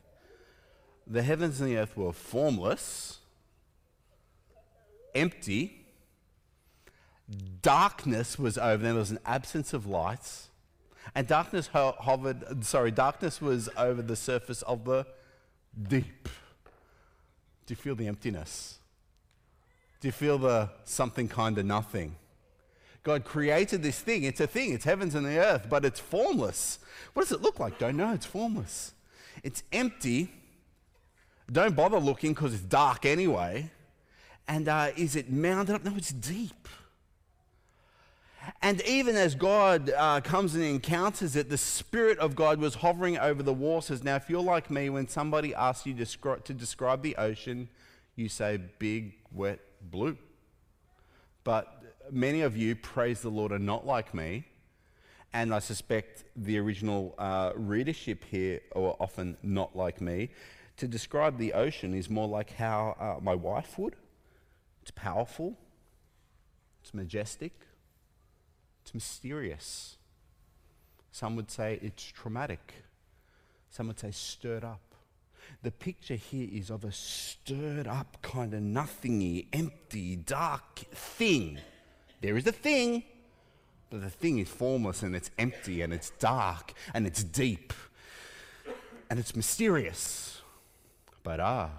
The 1.05 1.23
heavens 1.23 1.59
and 1.59 1.69
the 1.69 1.77
earth 1.77 1.97
were 1.97 2.13
formless, 2.13 3.19
empty, 5.15 5.85
darkness 7.61 8.37
was 8.37 8.57
over 8.57 8.83
them, 8.83 8.93
there 8.93 8.99
was 8.99 9.11
an 9.11 9.19
absence 9.25 9.73
of 9.73 9.85
lights, 9.85 10.49
and 11.15 11.27
darkness 11.27 11.67
ho- 11.67 11.95
hovered, 11.99 12.63
sorry, 12.63 12.91
darkness 12.91 13.41
was 13.41 13.69
over 13.77 14.01
the 14.01 14.15
surface 14.15 14.61
of 14.63 14.85
the 14.85 15.05
deep. 15.87 16.29
Do 17.65 17.73
you 17.73 17.75
feel 17.75 17.95
the 17.95 18.07
emptiness? 18.07 18.79
Do 20.01 20.07
you 20.07 20.11
feel 20.11 20.37
the 20.37 20.69
something 20.85 21.27
kind 21.27 21.57
of 21.57 21.65
nothing? 21.65 22.15
God 23.03 23.23
created 23.23 23.81
this 23.81 23.99
thing. 23.99 24.23
It's 24.23 24.39
a 24.39 24.47
thing. 24.47 24.73
It's 24.73 24.85
heavens 24.85 25.15
and 25.15 25.25
the 25.25 25.37
earth, 25.37 25.67
but 25.69 25.85
it's 25.85 25.99
formless. 25.99 26.79
What 27.13 27.23
does 27.23 27.31
it 27.31 27.41
look 27.41 27.59
like? 27.59 27.79
Don't 27.79 27.97
know. 27.97 28.13
It's 28.13 28.25
formless. 28.25 28.93
It's 29.43 29.63
empty. 29.71 30.31
Don't 31.51 31.75
bother 31.75 31.99
looking 31.99 32.33
because 32.33 32.53
it's 32.53 32.63
dark 32.63 33.05
anyway. 33.05 33.71
And 34.47 34.67
uh, 34.67 34.91
is 34.95 35.15
it 35.15 35.31
mounted 35.31 35.75
up? 35.75 35.85
No, 35.85 35.93
it's 35.95 36.11
deep. 36.11 36.67
And 38.61 38.81
even 38.81 39.15
as 39.15 39.35
God 39.35 39.91
uh, 39.95 40.21
comes 40.21 40.55
and 40.55 40.63
encounters 40.63 41.35
it, 41.35 41.49
the 41.49 41.57
Spirit 41.57 42.17
of 42.19 42.35
God 42.35 42.59
was 42.59 42.75
hovering 42.75 43.17
over 43.17 43.43
the 43.43 43.53
waters. 43.53 44.03
Now, 44.03 44.15
if 44.15 44.29
you're 44.29 44.41
like 44.41 44.69
me, 44.69 44.89
when 44.89 45.07
somebody 45.07 45.53
asks 45.53 45.85
you 45.85 45.93
to, 45.93 46.35
to 46.43 46.53
describe 46.53 47.01
the 47.01 47.15
ocean, 47.15 47.69
you 48.15 48.27
say 48.27 48.59
big, 48.79 49.13
wet, 49.31 49.59
blue. 49.81 50.17
But 51.43 51.78
many 52.11 52.41
of 52.41 52.57
you, 52.57 52.75
praise 52.75 53.21
the 53.21 53.29
Lord, 53.29 53.51
are 53.51 53.59
not 53.59 53.85
like 53.85 54.13
me. 54.13 54.45
And 55.31 55.53
I 55.53 55.59
suspect 55.59 56.23
the 56.35 56.57
original 56.57 57.13
uh, 57.17 57.51
readership 57.55 58.23
here 58.23 58.61
are 58.75 58.95
often 58.99 59.37
not 59.43 59.75
like 59.75 60.01
me. 60.01 60.29
To 60.77 60.87
describe 60.87 61.37
the 61.37 61.53
ocean 61.53 61.93
is 61.93 62.09
more 62.09 62.27
like 62.27 62.55
how 62.55 62.95
uh, 62.99 63.23
my 63.23 63.35
wife 63.35 63.77
would. 63.77 63.95
It's 64.81 64.91
powerful, 64.91 65.55
it's 66.81 66.93
majestic, 66.93 67.53
it's 68.81 68.93
mysterious. 68.93 69.97
Some 71.11 71.35
would 71.35 71.51
say 71.51 71.79
it's 71.81 72.03
traumatic. 72.03 72.73
Some 73.69 73.87
would 73.87 73.99
say 73.99 74.11
stirred 74.11 74.63
up. 74.63 74.81
The 75.63 75.71
picture 75.71 76.15
here 76.15 76.47
is 76.51 76.69
of 76.69 76.83
a 76.83 76.91
stirred 76.91 77.87
up, 77.87 78.17
kind 78.21 78.53
of 78.53 78.61
nothingy, 78.61 79.47
empty, 79.51 80.15
dark 80.15 80.79
thing. 80.91 81.59
There 82.21 82.37
is 82.37 82.45
a 82.47 82.51
thing, 82.51 83.03
but 83.89 84.01
the 84.01 84.09
thing 84.09 84.39
is 84.39 84.49
formless 84.49 85.03
and 85.03 85.15
it's 85.15 85.31
empty 85.37 85.81
and 85.81 85.93
it's 85.93 86.11
dark 86.11 86.73
and 86.93 87.07
it's 87.07 87.23
deep 87.23 87.73
and 89.09 89.19
it's 89.19 89.35
mysterious. 89.35 90.41
But 91.23 91.39
ah, 91.39 91.69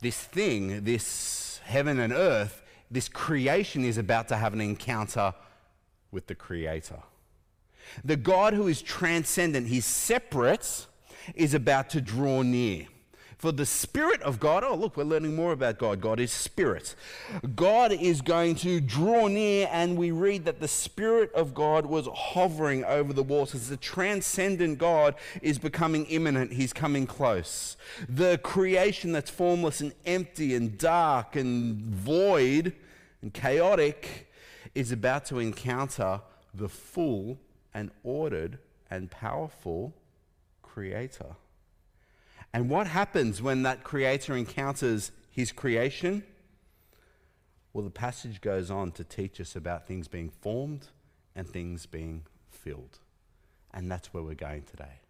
this 0.00 0.18
thing, 0.18 0.84
this 0.84 1.60
heaven 1.64 1.98
and 1.98 2.12
earth, 2.12 2.62
this 2.90 3.08
creation 3.08 3.84
is 3.84 3.98
about 3.98 4.28
to 4.28 4.36
have 4.36 4.52
an 4.52 4.60
encounter 4.60 5.34
with 6.10 6.26
the 6.26 6.34
Creator. 6.34 7.00
The 8.04 8.16
God 8.16 8.54
who 8.54 8.68
is 8.68 8.82
transcendent, 8.82 9.66
He's 9.68 9.84
separate, 9.84 10.86
is 11.34 11.54
about 11.54 11.90
to 11.90 12.00
draw 12.00 12.42
near. 12.42 12.86
For 13.38 13.52
the 13.52 13.66
Spirit 13.66 14.22
of 14.22 14.40
God, 14.40 14.64
oh, 14.64 14.74
look, 14.74 14.96
we're 14.96 15.04
learning 15.04 15.34
more 15.34 15.52
about 15.52 15.78
God. 15.78 16.00
God 16.00 16.20
is 16.20 16.32
Spirit. 16.32 16.94
God 17.54 17.92
is 17.92 18.20
going 18.20 18.54
to 18.56 18.80
draw 18.80 19.26
near, 19.26 19.68
and 19.70 19.96
we 19.96 20.10
read 20.10 20.44
that 20.44 20.60
the 20.60 20.68
Spirit 20.68 21.32
of 21.34 21.54
God 21.54 21.86
was 21.86 22.08
hovering 22.12 22.84
over 22.84 23.12
the 23.12 23.22
waters. 23.22 23.68
The 23.68 23.76
transcendent 23.76 24.78
God 24.78 25.14
is 25.42 25.58
becoming 25.58 26.06
immanent. 26.06 26.52
He's 26.52 26.72
coming 26.72 27.06
close. 27.06 27.76
The 28.08 28.38
creation 28.38 29.12
that's 29.12 29.30
formless 29.30 29.80
and 29.80 29.92
empty 30.06 30.54
and 30.54 30.78
dark 30.78 31.36
and 31.36 31.76
void 31.76 32.74
and 33.22 33.32
chaotic 33.32 34.30
is 34.74 34.92
about 34.92 35.24
to 35.26 35.38
encounter 35.38 36.20
the 36.52 36.68
full 36.68 37.38
and 37.72 37.90
ordered 38.02 38.58
and 38.90 39.10
powerful 39.10 39.92
Creator. 40.62 41.36
And 42.54 42.70
what 42.70 42.86
happens 42.86 43.42
when 43.42 43.64
that 43.64 43.84
Creator 43.84 44.34
encounters 44.34 45.12
His 45.30 45.52
creation? 45.52 46.24
Well, 47.74 47.84
the 47.84 47.90
passage 47.90 48.40
goes 48.40 48.70
on 48.70 48.92
to 48.92 49.04
teach 49.04 49.38
us 49.40 49.54
about 49.54 49.86
things 49.86 50.08
being 50.08 50.30
formed 50.30 50.86
and 51.36 51.46
things 51.46 51.84
being 51.84 52.22
filled. 52.48 53.00
And 53.74 53.90
that's 53.90 54.14
where 54.14 54.22
we're 54.22 54.34
going 54.34 54.62
today 54.62 55.00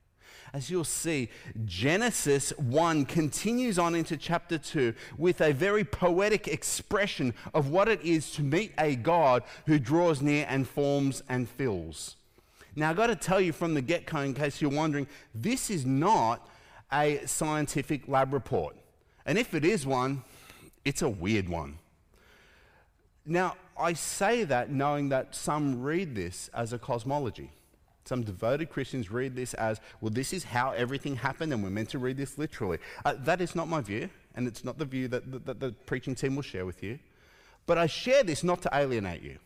as 0.54 0.70
you'll 0.70 0.84
see, 0.84 1.28
Genesis 1.64 2.50
1 2.58 3.06
continues 3.06 3.78
on 3.78 3.94
into 3.94 4.16
chapter 4.16 4.56
2 4.56 4.94
with 5.18 5.40
a 5.40 5.52
very 5.52 5.84
poetic 5.84 6.46
expression 6.46 7.34
of 7.52 7.68
what 7.68 7.88
it 7.88 8.00
is 8.02 8.30
to 8.32 8.42
meet 8.42 8.72
a 8.78 8.94
God 8.94 9.42
who 9.66 9.78
draws 9.78 10.22
near 10.22 10.46
and 10.48 10.68
forms 10.68 11.22
and 11.28 11.48
fills. 11.48 12.16
Now, 12.76 12.90
I've 12.90 12.96
got 12.96 13.08
to 13.08 13.16
tell 13.16 13.40
you 13.40 13.52
from 13.52 13.74
the 13.74 13.82
get 13.82 14.06
go, 14.06 14.20
in 14.20 14.34
case 14.34 14.60
you're 14.60 14.70
wondering, 14.70 15.06
this 15.34 15.70
is 15.70 15.84
not 15.84 16.48
a 16.92 17.20
scientific 17.26 18.08
lab 18.08 18.32
report. 18.32 18.76
And 19.26 19.38
if 19.38 19.54
it 19.54 19.64
is 19.64 19.86
one, 19.86 20.22
it's 20.84 21.02
a 21.02 21.08
weird 21.08 21.48
one. 21.48 21.78
Now, 23.26 23.56
I 23.78 23.94
say 23.94 24.44
that 24.44 24.70
knowing 24.70 25.08
that 25.08 25.34
some 25.34 25.82
read 25.82 26.14
this 26.14 26.50
as 26.54 26.72
a 26.72 26.78
cosmology. 26.78 27.50
Some 28.04 28.22
devoted 28.22 28.68
Christians 28.68 29.10
read 29.10 29.34
this 29.34 29.54
as, 29.54 29.80
well, 30.00 30.10
this 30.10 30.34
is 30.34 30.44
how 30.44 30.72
everything 30.72 31.16
happened, 31.16 31.52
and 31.54 31.62
we're 31.62 31.70
meant 31.70 31.88
to 31.90 31.98
read 31.98 32.18
this 32.18 32.36
literally. 32.36 32.78
Uh, 33.04 33.14
that 33.20 33.40
is 33.40 33.54
not 33.54 33.66
my 33.66 33.80
view, 33.80 34.10
and 34.34 34.46
it's 34.46 34.62
not 34.62 34.78
the 34.78 34.84
view 34.84 35.08
that, 35.08 35.32
that, 35.32 35.46
that 35.46 35.60
the 35.60 35.72
preaching 35.86 36.14
team 36.14 36.36
will 36.36 36.42
share 36.42 36.66
with 36.66 36.82
you. 36.82 36.98
But 37.66 37.78
I 37.78 37.86
share 37.86 38.22
this 38.22 38.44
not 38.44 38.60
to 38.62 38.70
alienate 38.74 39.22
you. 39.22 39.38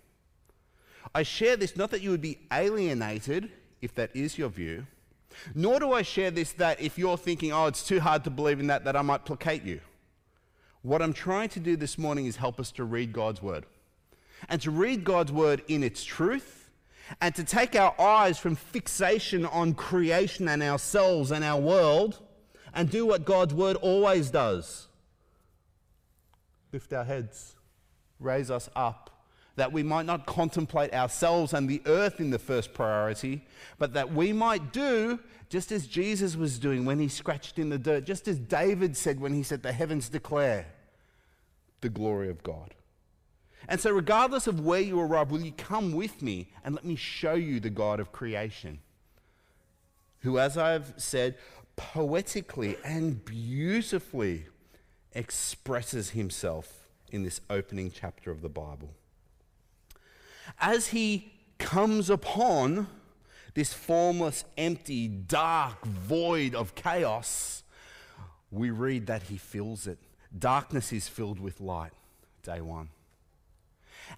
I 1.14 1.22
share 1.22 1.56
this 1.56 1.76
not 1.76 1.92
that 1.92 2.02
you 2.02 2.10
would 2.10 2.20
be 2.20 2.38
alienated, 2.52 3.50
if 3.80 3.94
that 3.94 4.14
is 4.14 4.36
your 4.36 4.48
view, 4.48 4.86
nor 5.54 5.80
do 5.80 5.92
I 5.92 6.02
share 6.02 6.30
this 6.30 6.52
that 6.54 6.80
if 6.80 6.98
you're 6.98 7.16
thinking, 7.16 7.52
oh, 7.52 7.66
it's 7.66 7.86
too 7.86 8.00
hard 8.00 8.24
to 8.24 8.30
believe 8.30 8.60
in 8.60 8.66
that, 8.68 8.84
that 8.84 8.96
I 8.96 9.02
might 9.02 9.24
placate 9.24 9.64
you. 9.64 9.80
What 10.82 11.02
I'm 11.02 11.12
trying 11.12 11.48
to 11.50 11.60
do 11.60 11.76
this 11.76 11.98
morning 11.98 12.26
is 12.26 12.36
help 12.36 12.60
us 12.60 12.70
to 12.72 12.84
read 12.84 13.12
God's 13.12 13.42
word. 13.42 13.66
And 14.48 14.60
to 14.62 14.70
read 14.70 15.04
God's 15.04 15.32
word 15.32 15.62
in 15.66 15.82
its 15.82 16.04
truth, 16.04 16.70
and 17.20 17.34
to 17.34 17.42
take 17.42 17.74
our 17.74 17.98
eyes 18.00 18.38
from 18.38 18.54
fixation 18.54 19.44
on 19.46 19.74
creation 19.74 20.48
and 20.48 20.62
ourselves 20.62 21.32
and 21.32 21.42
our 21.42 21.60
world, 21.60 22.20
and 22.74 22.88
do 22.88 23.04
what 23.04 23.24
God's 23.24 23.54
word 23.54 23.76
always 23.76 24.30
does 24.30 24.88
lift 26.72 26.92
our 26.92 27.04
heads, 27.04 27.56
raise 28.20 28.50
us 28.50 28.68
up, 28.76 29.17
that 29.58 29.72
we 29.72 29.82
might 29.82 30.06
not 30.06 30.26
contemplate 30.26 30.92
ourselves 30.94 31.52
and 31.52 31.68
the 31.68 31.82
earth 31.86 32.20
in 32.20 32.30
the 32.30 32.38
first 32.38 32.72
priority, 32.72 33.44
but 33.78 33.92
that 33.92 34.12
we 34.12 34.32
might 34.32 34.72
do 34.72 35.18
just 35.48 35.72
as 35.72 35.86
Jesus 35.86 36.36
was 36.36 36.58
doing 36.58 36.84
when 36.84 36.98
he 36.98 37.08
scratched 37.08 37.58
in 37.58 37.68
the 37.68 37.78
dirt, 37.78 38.04
just 38.04 38.28
as 38.28 38.38
David 38.38 38.96
said 38.96 39.20
when 39.20 39.32
he 39.32 39.42
said, 39.42 39.62
The 39.62 39.72
heavens 39.72 40.08
declare 40.08 40.66
the 41.80 41.88
glory 41.88 42.28
of 42.28 42.42
God. 42.42 42.74
And 43.68 43.80
so, 43.80 43.90
regardless 43.90 44.46
of 44.46 44.60
where 44.60 44.80
you 44.80 45.00
arrive, 45.00 45.30
will 45.30 45.40
you 45.40 45.52
come 45.52 45.92
with 45.92 46.22
me 46.22 46.48
and 46.64 46.74
let 46.74 46.84
me 46.84 46.96
show 46.96 47.34
you 47.34 47.60
the 47.60 47.70
God 47.70 48.00
of 48.00 48.12
creation? 48.12 48.78
Who, 50.20 50.38
as 50.38 50.56
I've 50.56 50.94
said, 50.96 51.36
poetically 51.76 52.76
and 52.84 53.24
beautifully 53.24 54.46
expresses 55.12 56.10
himself 56.10 56.88
in 57.10 57.22
this 57.22 57.40
opening 57.48 57.90
chapter 57.90 58.30
of 58.30 58.42
the 58.42 58.48
Bible. 58.48 58.94
As 60.60 60.88
he 60.88 61.32
comes 61.58 62.10
upon 62.10 62.88
this 63.54 63.72
formless, 63.72 64.44
empty, 64.56 65.08
dark 65.08 65.84
void 65.84 66.54
of 66.54 66.74
chaos, 66.74 67.62
we 68.50 68.70
read 68.70 69.06
that 69.06 69.24
he 69.24 69.36
fills 69.36 69.86
it. 69.86 69.98
Darkness 70.36 70.92
is 70.92 71.08
filled 71.08 71.40
with 71.40 71.60
light, 71.60 71.92
day 72.42 72.60
one. 72.60 72.88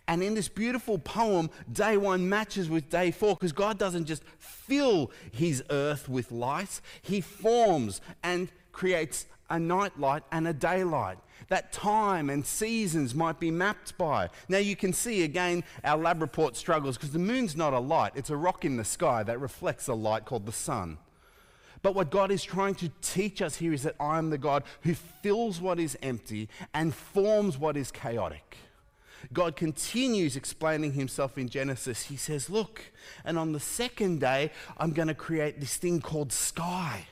And 0.07 0.23
in 0.23 0.35
this 0.35 0.49
beautiful 0.49 0.99
poem, 0.99 1.51
day 1.73 1.97
one 1.97 2.29
matches 2.29 2.69
with 2.69 2.91
day 2.91 3.11
four 3.11 3.35
because 3.35 3.53
God 3.53 3.79
doesn't 3.79 4.05
just 4.05 4.23
fill 4.39 5.11
his 5.33 5.65
earth 5.71 6.09
with 6.09 6.31
light, 6.31 6.81
he 7.03 7.21
forms 7.21 8.01
and 8.23 8.51
creates 8.73 9.27
a 9.51 9.59
night 9.59 9.99
light 9.99 10.23
and 10.33 10.49
a 10.49 10.53
daylight. 10.53 11.19
That 11.49 11.73
time 11.73 12.31
and 12.31 12.47
seasons 12.47 13.15
might 13.15 13.41
be 13.41 13.51
mapped 13.51 13.99
by. 13.99 14.31
Now 14.49 14.59
you 14.59 14.77
can 14.77 14.93
see 14.93 15.25
again 15.25 15.65
our 15.85 15.99
lab 15.99 16.23
report 16.23 16.57
struggles 16.57 16.97
because 16.97 17.13
the 17.13 17.19
moon's 17.19 17.57
not 17.57 17.73
a 17.73 17.79
light, 17.79 18.13
it's 18.15 18.31
a 18.31 18.37
rock 18.37 18.65
in 18.65 18.77
the 18.77 18.85
sky 18.85 19.23
that 19.25 19.41
reflects 19.41 19.89
a 19.89 19.95
light 19.95 20.25
called 20.25 20.47
the 20.47 20.53
sun. 20.53 20.99
But 21.83 21.95
what 21.95 22.11
God 22.11 22.31
is 22.31 22.45
trying 22.45 22.75
to 22.77 22.91
teach 23.01 23.41
us 23.41 23.57
here 23.57 23.73
is 23.73 23.83
that 23.85 23.97
I 23.99 24.19
am 24.19 24.31
the 24.31 24.39
God 24.39 24.65
who 24.83 24.95
fills 24.95 25.61
what 25.61 25.81
is 25.81 25.97
empty 26.03 26.49
and 26.75 26.95
forms 26.95 27.59
what 27.59 27.77
is 27.77 27.91
chaotic. 27.91 28.59
God 29.33 29.57
continues 29.57 30.37
explaining 30.37 30.93
himself 30.93 31.37
in 31.37 31.49
Genesis. 31.49 32.05
He 32.05 32.17
says, 32.17 32.49
Look, 32.49 32.93
and 33.25 33.39
on 33.39 33.53
the 33.53 33.61
second 33.61 34.21
day, 34.21 34.51
I'm 34.79 34.93
going 34.93 35.09
to 35.09 35.15
create 35.15 35.61
this 35.61 35.77
thing 35.77 36.01
called 36.01 36.33
sky. 36.33 37.07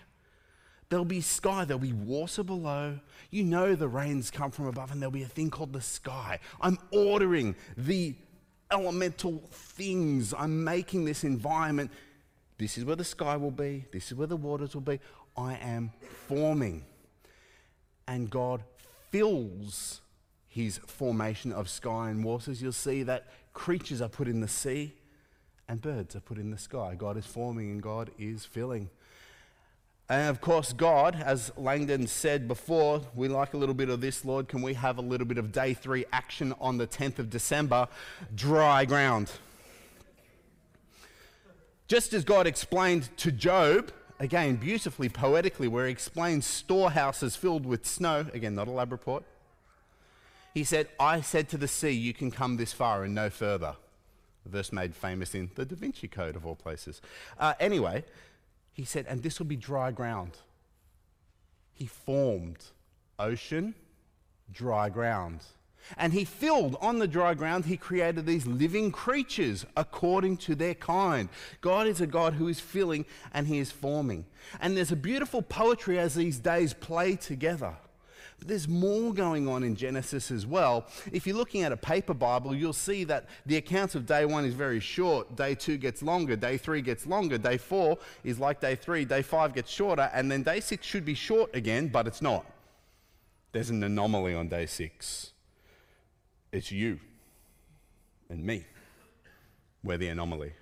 There'll 0.91 1.05
be 1.05 1.21
sky, 1.21 1.65
there'll 1.65 1.81
be 1.81 1.93
water 1.93 2.43
below. 2.43 2.99
You 3.31 3.45
know 3.45 3.75
the 3.75 3.89
rains 3.89 4.31
come 4.31 4.51
from 4.51 4.67
above, 4.67 4.91
and 4.91 5.03
there'll 5.03 5.11
be 5.11 5.23
a 5.23 5.27
thing 5.29 5.51
called 5.51 5.73
the 5.73 5.83
sky. 5.83 6.39
I'm 6.61 6.79
ordering 6.91 7.57
the 7.77 8.15
elemental 8.71 9.43
things, 9.51 10.35
I'm 10.37 10.65
making 10.65 11.05
this 11.05 11.25
environment. 11.25 11.91
This 12.59 12.77
is 12.77 12.85
where 12.85 12.97
the 12.97 13.05
sky 13.05 13.37
will 13.37 13.51
be, 13.51 13.85
this 13.93 14.07
is 14.07 14.15
where 14.15 14.27
the 14.27 14.37
waters 14.37 14.75
will 14.75 14.83
be. 14.83 15.01
I 15.37 15.55
am 15.57 15.93
forming. 16.27 16.85
And 18.07 18.29
God 18.31 18.63
fills 19.11 20.01
his 20.49 20.79
formation 20.79 21.53
of 21.53 21.69
sky 21.69 22.11
and 22.11 22.25
waters. 22.25 22.61
You'll 22.61 22.73
see 22.73 23.03
that 23.05 23.27
creatures 23.53 24.01
are 24.01 24.09
put 24.09 24.27
in 24.27 24.41
the 24.41 24.49
sea 24.49 24.95
and 25.69 25.81
birds 25.81 26.17
are 26.17 26.21
put 26.21 26.39
in 26.39 26.51
the 26.51 26.59
sky. 26.59 26.95
God 26.97 27.17
is 27.17 27.27
forming 27.27 27.71
and 27.71 27.83
God 27.83 28.11
is 28.19 28.45
filling. 28.45 28.91
And 30.11 30.31
of 30.31 30.41
course, 30.41 30.73
God, 30.73 31.23
as 31.23 31.53
Langdon 31.57 32.07
said 32.07 32.49
before, 32.49 33.03
we 33.15 33.29
like 33.29 33.53
a 33.53 33.59
little 33.59 33.75
bit 33.75 33.91
of 33.91 34.01
this, 34.01 34.25
Lord. 34.25 34.49
Can 34.49 34.63
we 34.63 34.73
have 34.73 34.97
a 34.97 35.03
little 35.03 35.27
bit 35.27 35.37
of 35.37 35.53
day 35.53 35.75
three 35.75 36.07
action 36.13 36.55
on 36.61 36.79
the 36.79 36.87
10th 36.87 37.19
of 37.19 37.29
December? 37.29 37.89
Dry 38.35 38.87
ground. 38.87 39.31
Just 41.89 42.15
as 42.15 42.25
God 42.25 42.47
explained 42.47 43.11
to 43.19 43.31
Job, 43.31 43.93
again, 44.19 44.57
beautifully, 44.57 45.11
poetically, 45.11 45.69
where 45.69 45.85
he 45.85 45.93
explains 45.93 46.47
storehouses 46.47 47.37
filled 47.37 47.67
with 47.67 47.87
snow, 47.87 48.27
again, 48.33 48.55
not 48.55 48.67
a 48.67 48.71
lab 48.71 48.93
report. 48.93 49.25
He 50.55 50.65
said, 50.65 50.89
I 50.99 51.21
said 51.21 51.51
to 51.51 51.59
the 51.59 51.69
sea, 51.69 51.91
You 51.91 52.15
can 52.15 52.31
come 52.31 52.57
this 52.57 52.73
far 52.73 53.05
and 53.05 53.15
no 53.15 53.29
further. 53.29 53.77
A 54.47 54.49
verse 54.49 54.73
made 54.73 54.95
famous 54.95 55.35
in 55.35 55.51
the 55.55 55.67
Da 55.67 55.77
Vinci 55.77 56.09
Code, 56.09 56.35
of 56.35 56.47
all 56.47 56.57
places. 56.57 57.03
Uh, 57.39 57.53
anyway, 57.61 58.05
he 58.79 58.85
said, 58.85 59.07
and 59.09 59.25
this 59.25 59.41
will 59.41 59.47
be 59.47 59.57
dry 59.57 59.91
ground. 59.91 60.39
He 61.73 61.87
formed 61.87 62.59
ocean, 63.19 63.75
dry 64.53 64.89
ground. 64.89 65.41
And 65.97 66.13
he 66.13 66.25
filled 66.25 66.77
on 66.81 67.01
the 67.01 67.09
dry 67.09 67.35
ground, 67.35 67.65
he 67.65 67.77
created 67.77 68.25
these 68.25 68.47
living 68.47 68.93
creatures 68.93 69.67
according 69.77 70.37
to 70.37 70.55
their 70.55 70.75
kind. 70.75 71.29
God 71.61 71.89
is 71.89 72.01
a 72.01 72.07
God 72.07 72.35
who 72.35 72.47
is 72.47 72.61
filling 72.61 73.05
and 73.35 73.49
he 73.49 73.59
is 73.59 73.73
forming. 73.73 74.27
And 74.61 74.77
there's 74.77 74.93
a 74.93 74.97
beautiful 74.97 75.43
poetry 75.43 75.99
as 75.99 76.15
these 76.15 76.39
days 76.39 76.73
play 76.73 77.17
together. 77.17 77.75
But 78.39 78.49
there's 78.49 78.69
more 78.69 79.13
going 79.13 79.49
on 79.49 79.65
in 79.65 79.75
Genesis 79.75 80.31
as 80.31 80.47
well. 80.47 80.87
If 81.13 81.27
you're 81.27 81.37
looking 81.37 81.63
at 81.63 81.73
a 81.73 81.77
paper 81.77 82.15
Bible, 82.15 82.55
you'll 82.55 82.73
see 82.73 83.05
that 83.05 83.27
the 83.47 83.57
accounts 83.57 83.95
of 83.95 84.07
day 84.07 84.25
one 84.25 84.45
is 84.45 84.55
very 84.55 84.81
short. 84.81 85.35
Day 85.35 85.55
two 85.55 85.77
gets 85.77 86.03
longer. 86.03 86.37
Day 86.37 86.57
three 86.57 86.81
gets 86.81 87.07
longer. 87.07 87.37
Day 87.37 87.59
four 87.59 87.99
is 88.23 88.39
like 88.39 88.61
day 88.61 88.77
three. 88.77 89.05
Day 89.05 89.23
five 89.23 89.55
gets 89.55 89.71
shorter. 89.71 90.09
And 90.15 90.31
then 90.31 90.45
day 90.45 90.61
six 90.61 90.87
should 90.87 91.05
be 91.05 91.15
short 91.15 91.55
again, 91.55 91.89
but 91.89 92.07
it's 92.07 92.23
not. 92.23 92.47
There's 93.51 93.71
an 93.71 93.83
anomaly 93.83 94.35
on 94.35 94.49
day 94.49 94.67
six. 94.67 95.33
It's 96.53 96.71
you 96.71 97.01
and 98.29 98.45
me. 98.45 98.65
We're 99.83 99.99
the 99.99 100.09
anomaly. 100.09 100.53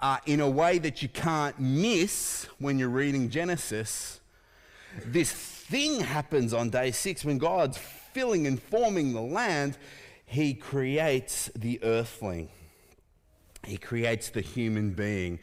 Uh, 0.00 0.18
in 0.26 0.40
a 0.40 0.48
way 0.48 0.78
that 0.78 1.02
you 1.02 1.08
can't 1.08 1.58
miss 1.58 2.46
when 2.58 2.78
you're 2.78 2.88
reading 2.88 3.30
Genesis, 3.30 4.20
this 5.04 5.57
thing 5.68 6.00
happens 6.00 6.54
on 6.54 6.70
day 6.70 6.90
six 6.90 7.24
when 7.24 7.38
God's 7.38 7.76
filling 7.76 8.46
and 8.46 8.60
forming 8.60 9.12
the 9.12 9.20
land. 9.20 9.76
He 10.24 10.54
creates 10.54 11.50
the 11.54 11.82
earthling, 11.82 12.48
He 13.64 13.76
creates 13.76 14.30
the 14.30 14.40
human 14.40 14.92
being, 14.92 15.38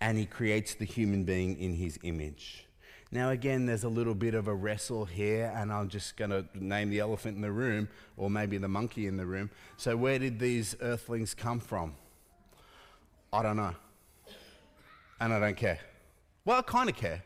and 0.00 0.18
He 0.18 0.26
creates 0.26 0.74
the 0.74 0.84
human 0.84 1.24
being 1.24 1.58
in 1.58 1.74
His 1.74 1.98
image. 2.02 2.66
Now, 3.10 3.30
again, 3.30 3.64
there's 3.64 3.84
a 3.84 3.88
little 3.88 4.14
bit 4.14 4.34
of 4.34 4.48
a 4.48 4.54
wrestle 4.54 5.06
here, 5.06 5.52
and 5.56 5.72
I'm 5.72 5.88
just 5.88 6.16
going 6.18 6.30
to 6.30 6.44
name 6.52 6.90
the 6.90 7.00
elephant 7.00 7.36
in 7.36 7.42
the 7.42 7.50
room, 7.50 7.88
or 8.18 8.28
maybe 8.28 8.58
the 8.58 8.68
monkey 8.68 9.06
in 9.06 9.16
the 9.16 9.24
room. 9.24 9.50
So, 9.76 9.96
where 9.96 10.18
did 10.18 10.38
these 10.38 10.76
earthlings 10.82 11.34
come 11.34 11.58
from? 11.58 11.94
I 13.32 13.42
don't 13.42 13.56
know. 13.56 13.74
And 15.20 15.32
I 15.32 15.40
don't 15.40 15.56
care. 15.56 15.80
Well, 16.44 16.58
I 16.58 16.62
kind 16.62 16.90
of 16.90 16.96
care. 16.96 17.22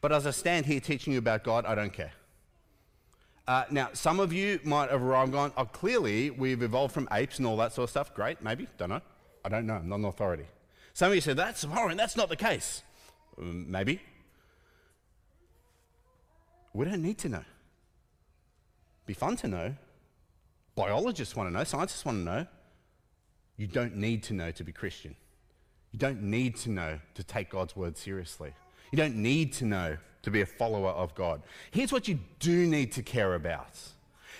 But 0.00 0.12
as 0.12 0.26
I 0.26 0.30
stand 0.30 0.66
here 0.66 0.80
teaching 0.80 1.12
you 1.12 1.18
about 1.18 1.44
God, 1.44 1.66
I 1.66 1.74
don't 1.74 1.92
care. 1.92 2.12
Uh, 3.46 3.64
now, 3.70 3.88
some 3.92 4.20
of 4.20 4.32
you 4.32 4.60
might 4.62 4.90
have 4.90 5.02
arrived 5.02 5.32
gone, 5.32 5.52
oh, 5.56 5.64
clearly 5.64 6.30
we've 6.30 6.62
evolved 6.62 6.94
from 6.94 7.08
apes 7.12 7.38
and 7.38 7.46
all 7.46 7.56
that 7.56 7.72
sort 7.72 7.84
of 7.84 7.90
stuff. 7.90 8.14
Great, 8.14 8.40
maybe, 8.42 8.68
don't 8.78 8.90
know. 8.90 9.00
I 9.44 9.48
don't 9.48 9.66
know, 9.66 9.74
I'm 9.74 9.88
not 9.88 9.98
an 9.98 10.04
authority. 10.04 10.44
Some 10.94 11.08
of 11.08 11.14
you 11.14 11.20
said, 11.20 11.36
that's 11.36 11.64
horrible, 11.64 11.96
that's 11.96 12.16
not 12.16 12.28
the 12.28 12.36
case. 12.36 12.82
Um, 13.38 13.70
maybe. 13.70 14.00
We 16.72 16.84
don't 16.84 17.02
need 17.02 17.18
to 17.18 17.28
know. 17.28 17.44
Be 19.06 19.14
fun 19.14 19.36
to 19.38 19.48
know. 19.48 19.74
Biologists 20.76 21.34
want 21.34 21.48
to 21.48 21.52
know, 21.52 21.64
scientists 21.64 22.04
want 22.04 22.18
to 22.18 22.24
know. 22.24 22.46
You 23.56 23.66
don't 23.66 23.96
need 23.96 24.22
to 24.24 24.34
know 24.34 24.50
to 24.52 24.62
be 24.62 24.72
Christian. 24.72 25.16
You 25.90 25.98
don't 25.98 26.22
need 26.22 26.56
to 26.58 26.70
know 26.70 27.00
to 27.14 27.24
take 27.24 27.50
God's 27.50 27.74
word 27.74 27.96
seriously. 27.98 28.54
You 28.90 28.96
don't 28.96 29.16
need 29.16 29.52
to 29.54 29.64
know 29.64 29.96
to 30.22 30.30
be 30.30 30.40
a 30.40 30.46
follower 30.46 30.90
of 30.90 31.14
God. 31.14 31.42
Here's 31.70 31.92
what 31.92 32.08
you 32.08 32.18
do 32.38 32.66
need 32.66 32.92
to 32.92 33.02
care 33.02 33.34
about 33.34 33.78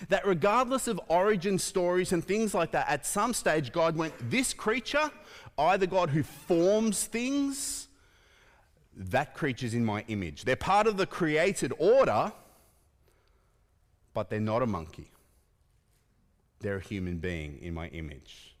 that 0.09 0.25
regardless 0.25 0.87
of 0.87 0.99
origin 1.09 1.59
stories 1.59 2.11
and 2.11 2.23
things 2.23 2.53
like 2.53 2.71
that, 2.71 2.89
at 2.89 3.05
some 3.05 3.33
stage 3.33 3.71
God 3.71 3.95
went, 3.95 4.13
This 4.29 4.53
creature, 4.53 5.11
I, 5.57 5.77
the 5.77 5.87
God 5.87 6.09
who 6.09 6.23
forms 6.23 7.05
things, 7.05 7.87
that 8.95 9.33
creature's 9.33 9.73
in 9.73 9.85
my 9.85 10.03
image. 10.07 10.43
They're 10.43 10.55
part 10.55 10.87
of 10.87 10.97
the 10.97 11.05
created 11.05 11.73
order, 11.77 12.31
but 14.13 14.29
they're 14.29 14.39
not 14.39 14.61
a 14.61 14.67
monkey. 14.67 15.11
They're 16.59 16.77
a 16.77 16.81
human 16.81 17.17
being 17.17 17.59
in 17.61 17.73
my 17.73 17.87
image. 17.89 18.55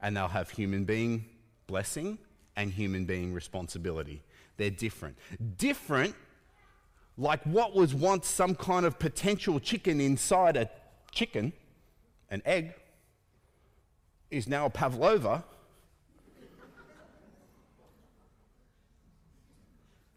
And 0.00 0.16
they'll 0.16 0.28
have 0.28 0.50
human 0.50 0.84
being 0.84 1.24
blessing 1.66 2.18
and 2.56 2.70
human 2.70 3.04
being 3.04 3.32
responsibility. 3.32 4.22
They're 4.56 4.70
different. 4.70 5.16
Different 5.58 6.14
like 7.16 7.42
what 7.44 7.74
was 7.74 7.94
once 7.94 8.26
some 8.26 8.54
kind 8.54 8.84
of 8.84 8.98
potential 8.98 9.60
chicken 9.60 10.00
inside 10.00 10.56
a 10.56 10.68
chicken, 11.12 11.52
an 12.28 12.42
egg, 12.44 12.74
is 14.30 14.48
now 14.48 14.66
a 14.66 14.70
pavlova. 14.70 15.44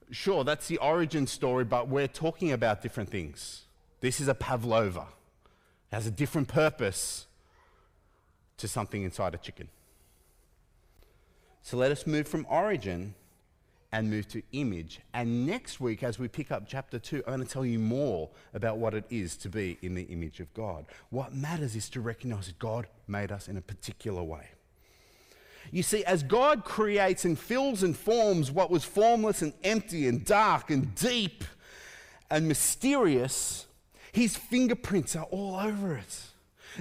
Sure, 0.10 0.44
that's 0.44 0.68
the 0.68 0.78
origin 0.78 1.28
story, 1.28 1.66
but 1.66 1.90
we're 1.90 2.08
talking 2.08 2.52
about 2.52 2.82
different 2.82 3.10
things. 3.10 3.66
This 4.00 4.22
is 4.22 4.28
a 4.28 4.34
pavlova. 4.34 5.08
It 5.92 5.96
has 5.96 6.08
a 6.08 6.12
different 6.12 6.48
purpose 6.48 7.28
to 8.58 8.68
something 8.68 9.04
inside 9.04 9.36
a 9.36 9.38
chicken. 9.38 9.68
So 11.62 11.78
let 11.78 11.92
us 11.92 12.08
move 12.08 12.28
from 12.28 12.48
origin 12.50 13.14
and 13.92 14.10
move 14.10 14.28
to 14.28 14.42
image. 14.52 15.00
And 15.14 15.48
next 15.48 15.80
week, 15.80 16.04
as 16.04 16.20
we 16.20 16.28
pick 16.28 16.52
up 16.52 16.64
chapter 16.68 17.00
2, 17.00 17.24
I'm 17.26 17.36
going 17.36 17.48
to 17.48 17.52
tell 17.52 17.66
you 17.66 17.80
more 17.80 18.30
about 18.54 18.78
what 18.78 18.94
it 18.94 19.06
is 19.10 19.38
to 19.38 19.50
be 19.50 19.78
in 19.82 19.96
the 19.96 20.04
image 20.04 20.40
of 20.40 20.54
God. 20.54 20.86
What 21.10 21.34
matters 21.34 21.76
is 21.76 21.90
to 21.92 22.02
recognize 22.02 22.48
that 22.48 22.60
God 22.60 22.88
made 23.08 23.32
us 23.32 23.48
in 23.48 23.58
a 23.58 23.62
particular 23.62 24.22
way. 24.22 24.50
You 25.72 25.84
see, 25.84 26.04
as 26.06 26.24
God 26.24 26.64
creates 26.64 27.26
and 27.26 27.38
fills 27.38 27.84
and 27.84 27.96
forms 27.96 28.52
what 28.52 28.70
was 28.70 28.84
formless 28.84 29.42
and 29.42 29.54
empty 29.64 30.08
and 30.08 30.24
dark 30.24 30.70
and 30.70 30.94
deep 30.96 31.44
and 32.30 32.48
mysterious, 32.48 33.68
his 34.12 34.36
fingerprints 34.36 35.16
are 35.16 35.26
all 35.26 35.56
over 35.56 35.96
it. 35.96 36.22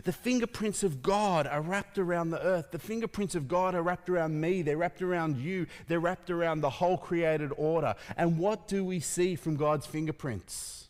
The 0.04 0.12
fingerprints 0.12 0.82
of 0.82 1.02
God 1.02 1.46
are 1.46 1.60
wrapped 1.60 1.98
around 1.98 2.30
the 2.30 2.42
earth. 2.42 2.70
The 2.70 2.78
fingerprints 2.78 3.34
of 3.34 3.48
God 3.48 3.74
are 3.74 3.82
wrapped 3.82 4.08
around 4.08 4.40
me. 4.40 4.62
They're 4.62 4.76
wrapped 4.76 5.02
around 5.02 5.38
you. 5.38 5.66
They're 5.88 6.00
wrapped 6.00 6.30
around 6.30 6.60
the 6.60 6.70
whole 6.70 6.98
created 6.98 7.50
order. 7.56 7.94
And 8.16 8.38
what 8.38 8.68
do 8.68 8.84
we 8.84 9.00
see 9.00 9.36
from 9.36 9.56
God's 9.56 9.86
fingerprints? 9.86 10.88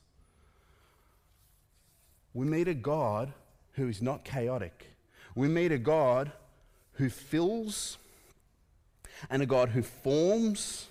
We 2.35 2.47
meet 2.47 2.69
a 2.69 2.75
God 2.75 3.33
who 3.73 3.89
is 3.89 4.03
not 4.03 4.25
chaotic. 4.25 4.87
We 5.35 5.49
meet 5.49 5.73
a 5.73 5.79
God 5.79 6.33
who 6.95 7.09
fills 7.11 7.99
and 9.31 9.43
a 9.43 9.47
God 9.47 9.71
who 9.71 9.83
forms, 9.83 10.89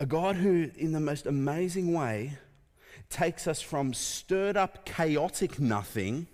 a 0.00 0.06
God 0.06 0.36
who, 0.36 0.70
in 0.76 0.92
the 0.92 1.00
most 1.00 1.26
amazing 1.26 1.92
way, 1.92 2.38
takes 3.10 3.46
us 3.46 3.60
from 3.60 3.92
stirred 3.92 4.56
up, 4.56 4.84
chaotic 4.84 5.60
nothing 5.60 6.26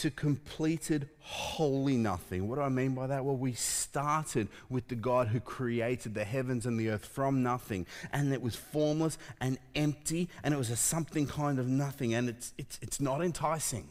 to 0.00 0.10
completed 0.10 1.08
holy 1.20 1.96
nothing. 1.96 2.48
What 2.48 2.56
do 2.56 2.62
I 2.62 2.68
mean 2.68 2.94
by 2.94 3.06
that? 3.06 3.24
Well, 3.24 3.36
we 3.36 3.52
started 3.52 4.48
with 4.68 4.88
the 4.88 4.94
God 4.94 5.28
who 5.28 5.40
created 5.40 6.14
the 6.14 6.24
heavens 6.24 6.66
and 6.66 6.78
the 6.78 6.90
earth 6.90 7.04
from 7.04 7.42
nothing, 7.42 7.86
and 8.12 8.32
it 8.32 8.42
was 8.42 8.56
formless 8.56 9.18
and 9.40 9.58
empty, 9.74 10.28
and 10.42 10.52
it 10.52 10.56
was 10.56 10.70
a 10.70 10.76
something 10.76 11.26
kind 11.26 11.58
of 11.58 11.68
nothing, 11.68 12.12
and 12.12 12.28
it's, 12.28 12.52
it's, 12.58 12.78
it's 12.82 13.00
not 13.00 13.22
enticing. 13.22 13.88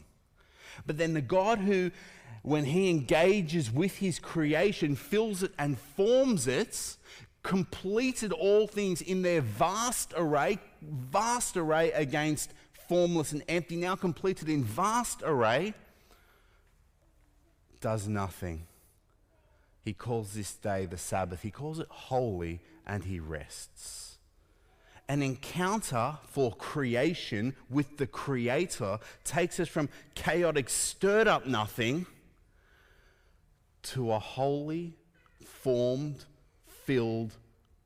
But 0.86 0.98
then 0.98 1.14
the 1.14 1.22
God 1.22 1.58
who, 1.58 1.90
when 2.42 2.66
he 2.66 2.90
engages 2.90 3.70
with 3.72 3.96
his 3.96 4.18
creation, 4.18 4.96
fills 4.96 5.42
it 5.42 5.52
and 5.58 5.78
forms 5.78 6.46
it, 6.46 6.96
completed 7.42 8.32
all 8.32 8.66
things 8.66 9.00
in 9.00 9.22
their 9.22 9.40
vast 9.40 10.12
array, 10.16 10.58
vast 10.82 11.56
array 11.56 11.92
against 11.92 12.52
formless 12.88 13.32
and 13.32 13.42
empty, 13.48 13.76
now 13.76 13.94
completed 13.94 14.50
in 14.50 14.62
vast 14.62 15.22
array 15.24 15.72
does 17.84 18.08
nothing. 18.08 18.66
He 19.82 19.92
calls 19.92 20.32
this 20.32 20.54
day 20.54 20.86
the 20.86 20.96
Sabbath. 20.96 21.42
He 21.42 21.50
calls 21.50 21.78
it 21.78 21.86
holy 21.90 22.62
and 22.86 23.04
he 23.04 23.20
rests. 23.20 24.16
An 25.06 25.22
encounter 25.22 26.14
for 26.26 26.54
creation 26.54 27.54
with 27.68 27.98
the 27.98 28.06
Creator 28.06 29.00
takes 29.22 29.60
us 29.60 29.68
from 29.68 29.90
chaotic, 30.14 30.70
stirred 30.70 31.28
up 31.28 31.46
nothing 31.46 32.06
to 33.82 34.12
a 34.12 34.18
holy, 34.18 34.96
formed, 35.44 36.24
filled, 36.86 37.36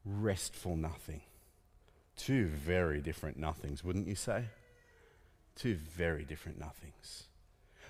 restful 0.05 0.77
nothing. 0.77 1.23
Two 2.17 2.47
very 2.47 3.01
different 3.01 3.37
nothings, 3.37 3.83
wouldn't 3.83 4.07
you 4.07 4.15
say? 4.15 4.45
Two 5.57 5.75
very 5.75 6.23
different 6.23 6.61
nothings. 6.61 7.25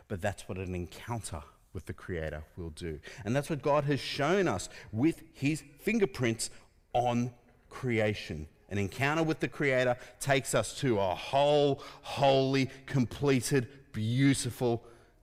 But 0.08 0.22
that's 0.22 0.48
what 0.48 0.56
an 0.56 0.74
encounter 0.74 1.42
with 1.78 1.86
the 1.86 1.92
Creator 1.92 2.42
will 2.56 2.70
do. 2.70 2.98
And 3.24 3.36
that's 3.36 3.48
what 3.48 3.62
God 3.62 3.84
has 3.84 4.00
shown 4.00 4.48
us 4.48 4.68
with 4.90 5.22
His 5.32 5.62
fingerprints 5.78 6.50
on 6.92 7.30
creation. 7.70 8.48
An 8.68 8.78
encounter 8.78 9.22
with 9.22 9.38
the 9.38 9.46
Creator 9.46 9.96
takes 10.18 10.56
us 10.56 10.76
to 10.80 10.98
a 10.98 11.14
whole, 11.14 11.80
holy, 12.02 12.68
completed, 12.86 13.68
beautiful 13.92 14.82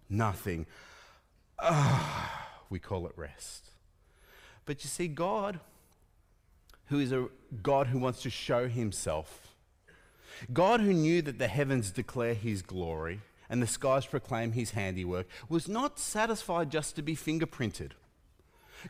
nothing. 0.10 0.66
Ah, 1.60 2.48
we 2.70 2.80
call 2.80 3.06
it 3.06 3.12
rest. 3.18 3.72
But 4.64 4.82
you 4.86 4.90
see, 4.90 5.10
God, 5.10 5.60
who 6.86 7.00
is 7.00 7.12
a 7.12 7.28
God 7.62 7.88
who 7.88 8.00
wants 8.00 8.22
to 8.22 8.30
show 8.30 8.70
Himself, 8.70 9.54
God 10.54 10.80
who 10.80 10.94
knew 10.94 11.22
that 11.22 11.38
the 11.38 11.50
heavens 11.50 11.92
declare 11.92 12.34
His 12.34 12.62
glory, 12.62 13.20
and 13.50 13.62
the 13.62 13.68
skies 13.68 14.06
proclaim 14.06 14.52
his 14.52 14.72
handiwork, 14.72 15.28
was 15.50 15.68
not 15.68 16.00
satisfied 16.00 16.72
just 16.72 16.96
to 16.96 17.02
be 17.02 17.16
fingerprinted. 17.16 17.92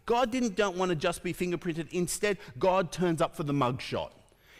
God 0.05 0.31
didn't 0.31 0.55
don't 0.55 0.77
want 0.77 0.89
to 0.89 0.95
just 0.95 1.23
be 1.23 1.33
fingerprinted. 1.33 1.89
Instead, 1.91 2.37
God 2.59 2.91
turns 2.91 3.21
up 3.21 3.35
for 3.35 3.43
the 3.43 3.53
mugshot. 3.53 4.11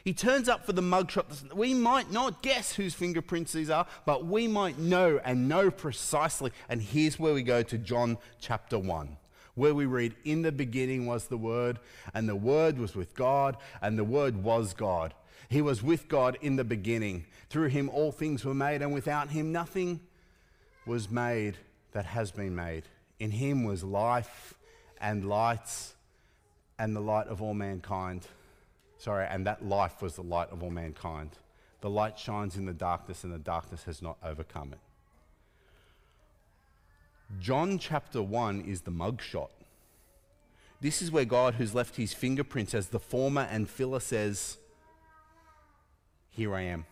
He 0.03 0.13
turns 0.13 0.47
up 0.47 0.65
for 0.65 0.73
the 0.73 0.83
mugshot. 0.83 1.51
We 1.53 1.73
might 1.73 2.11
not 2.11 2.43
guess 2.43 2.73
whose 2.73 2.93
fingerprints 2.93 3.53
these 3.53 3.71
are, 3.71 3.87
but 4.05 4.25
we 4.25 4.47
might 4.47 4.77
know 4.77 5.19
and 5.25 5.49
know 5.49 5.71
precisely. 5.71 6.51
And 6.69 6.79
here's 6.79 7.19
where 7.19 7.33
we 7.33 7.41
go 7.41 7.63
to 7.63 7.77
John 7.79 8.19
chapter 8.39 8.77
1, 8.77 9.17
where 9.55 9.73
we 9.73 9.87
read, 9.87 10.15
In 10.23 10.43
the 10.43 10.51
beginning 10.51 11.07
was 11.07 11.27
the 11.27 11.37
Word, 11.37 11.79
and 12.13 12.29
the 12.29 12.35
Word 12.35 12.77
was 12.77 12.95
with 12.95 13.15
God, 13.15 13.57
and 13.81 13.97
the 13.97 14.03
Word 14.03 14.43
was 14.43 14.75
God. 14.75 15.15
He 15.49 15.61
was 15.61 15.83
with 15.83 16.07
God 16.07 16.37
in 16.41 16.55
the 16.55 16.63
beginning. 16.63 17.25
Through 17.49 17.69
him 17.69 17.89
all 17.89 18.11
things 18.11 18.43
were 18.43 18.53
made, 18.53 18.81
and 18.81 18.93
without 18.93 19.29
him 19.29 19.51
nothing 19.51 19.99
was 20.85 21.09
made 21.09 21.57
that 21.91 22.05
has 22.05 22.31
been 22.31 22.55
made. 22.55 22.83
In 23.19 23.31
him 23.31 23.63
was 23.63 23.83
life 23.83 24.53
and 24.99 25.27
light 25.27 25.93
and 26.77 26.95
the 26.95 27.01
light 27.01 27.27
of 27.27 27.41
all 27.41 27.53
mankind. 27.53 28.27
Sorry, 28.97 29.27
and 29.29 29.45
that 29.45 29.65
life 29.65 30.01
was 30.01 30.15
the 30.15 30.23
light 30.23 30.49
of 30.51 30.63
all 30.63 30.71
mankind. 30.71 31.31
The 31.81 31.89
light 31.89 32.17
shines 32.17 32.57
in 32.57 32.65
the 32.65 32.73
darkness, 32.73 33.23
and 33.23 33.33
the 33.33 33.39
darkness 33.39 33.83
has 33.83 34.01
not 34.01 34.17
overcome 34.23 34.73
it. 34.73 34.79
John 37.39 37.77
chapter 37.77 38.21
1 38.21 38.61
is 38.61 38.81
the 38.81 38.91
mugshot. 38.91 39.49
This 40.81 41.01
is 41.01 41.11
where 41.11 41.25
God, 41.25 41.55
who's 41.55 41.75
left 41.75 41.95
his 41.95 42.13
fingerprints 42.13 42.73
as 42.73 42.87
the 42.89 42.99
former 42.99 43.47
and 43.49 43.69
filler, 43.69 43.99
says, 43.99 44.57
Here 46.35 46.53
I 46.53 46.63
am. 46.63 46.85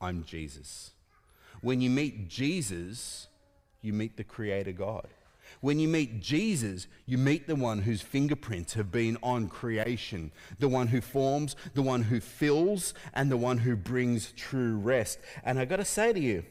I'm 0.00 0.22
Jesus. 0.22 0.92
When 1.60 1.80
you 1.80 1.90
meet 1.90 2.28
Jesus, 2.28 3.26
you 3.82 3.92
meet 3.92 4.16
the 4.16 4.22
Creator 4.22 4.70
God. 4.70 5.08
When 5.60 5.80
you 5.80 5.88
meet 5.88 6.20
Jesus, 6.20 6.86
you 7.04 7.18
meet 7.18 7.48
the 7.48 7.56
one 7.56 7.82
whose 7.82 8.00
fingerprints 8.00 8.74
have 8.74 8.92
been 8.92 9.18
on 9.24 9.48
creation, 9.48 10.30
the 10.60 10.68
one 10.68 10.86
who 10.86 11.00
forms, 11.00 11.56
the 11.74 11.82
one 11.82 12.04
who 12.04 12.20
fills, 12.20 12.94
and 13.12 13.28
the 13.28 13.36
one 13.36 13.58
who 13.58 13.74
brings 13.74 14.30
true 14.36 14.76
rest. 14.76 15.18
And 15.44 15.58
I've 15.58 15.68
got 15.68 15.76
to 15.76 15.84
say 15.84 16.12
to 16.12 16.20
you, 16.20 16.44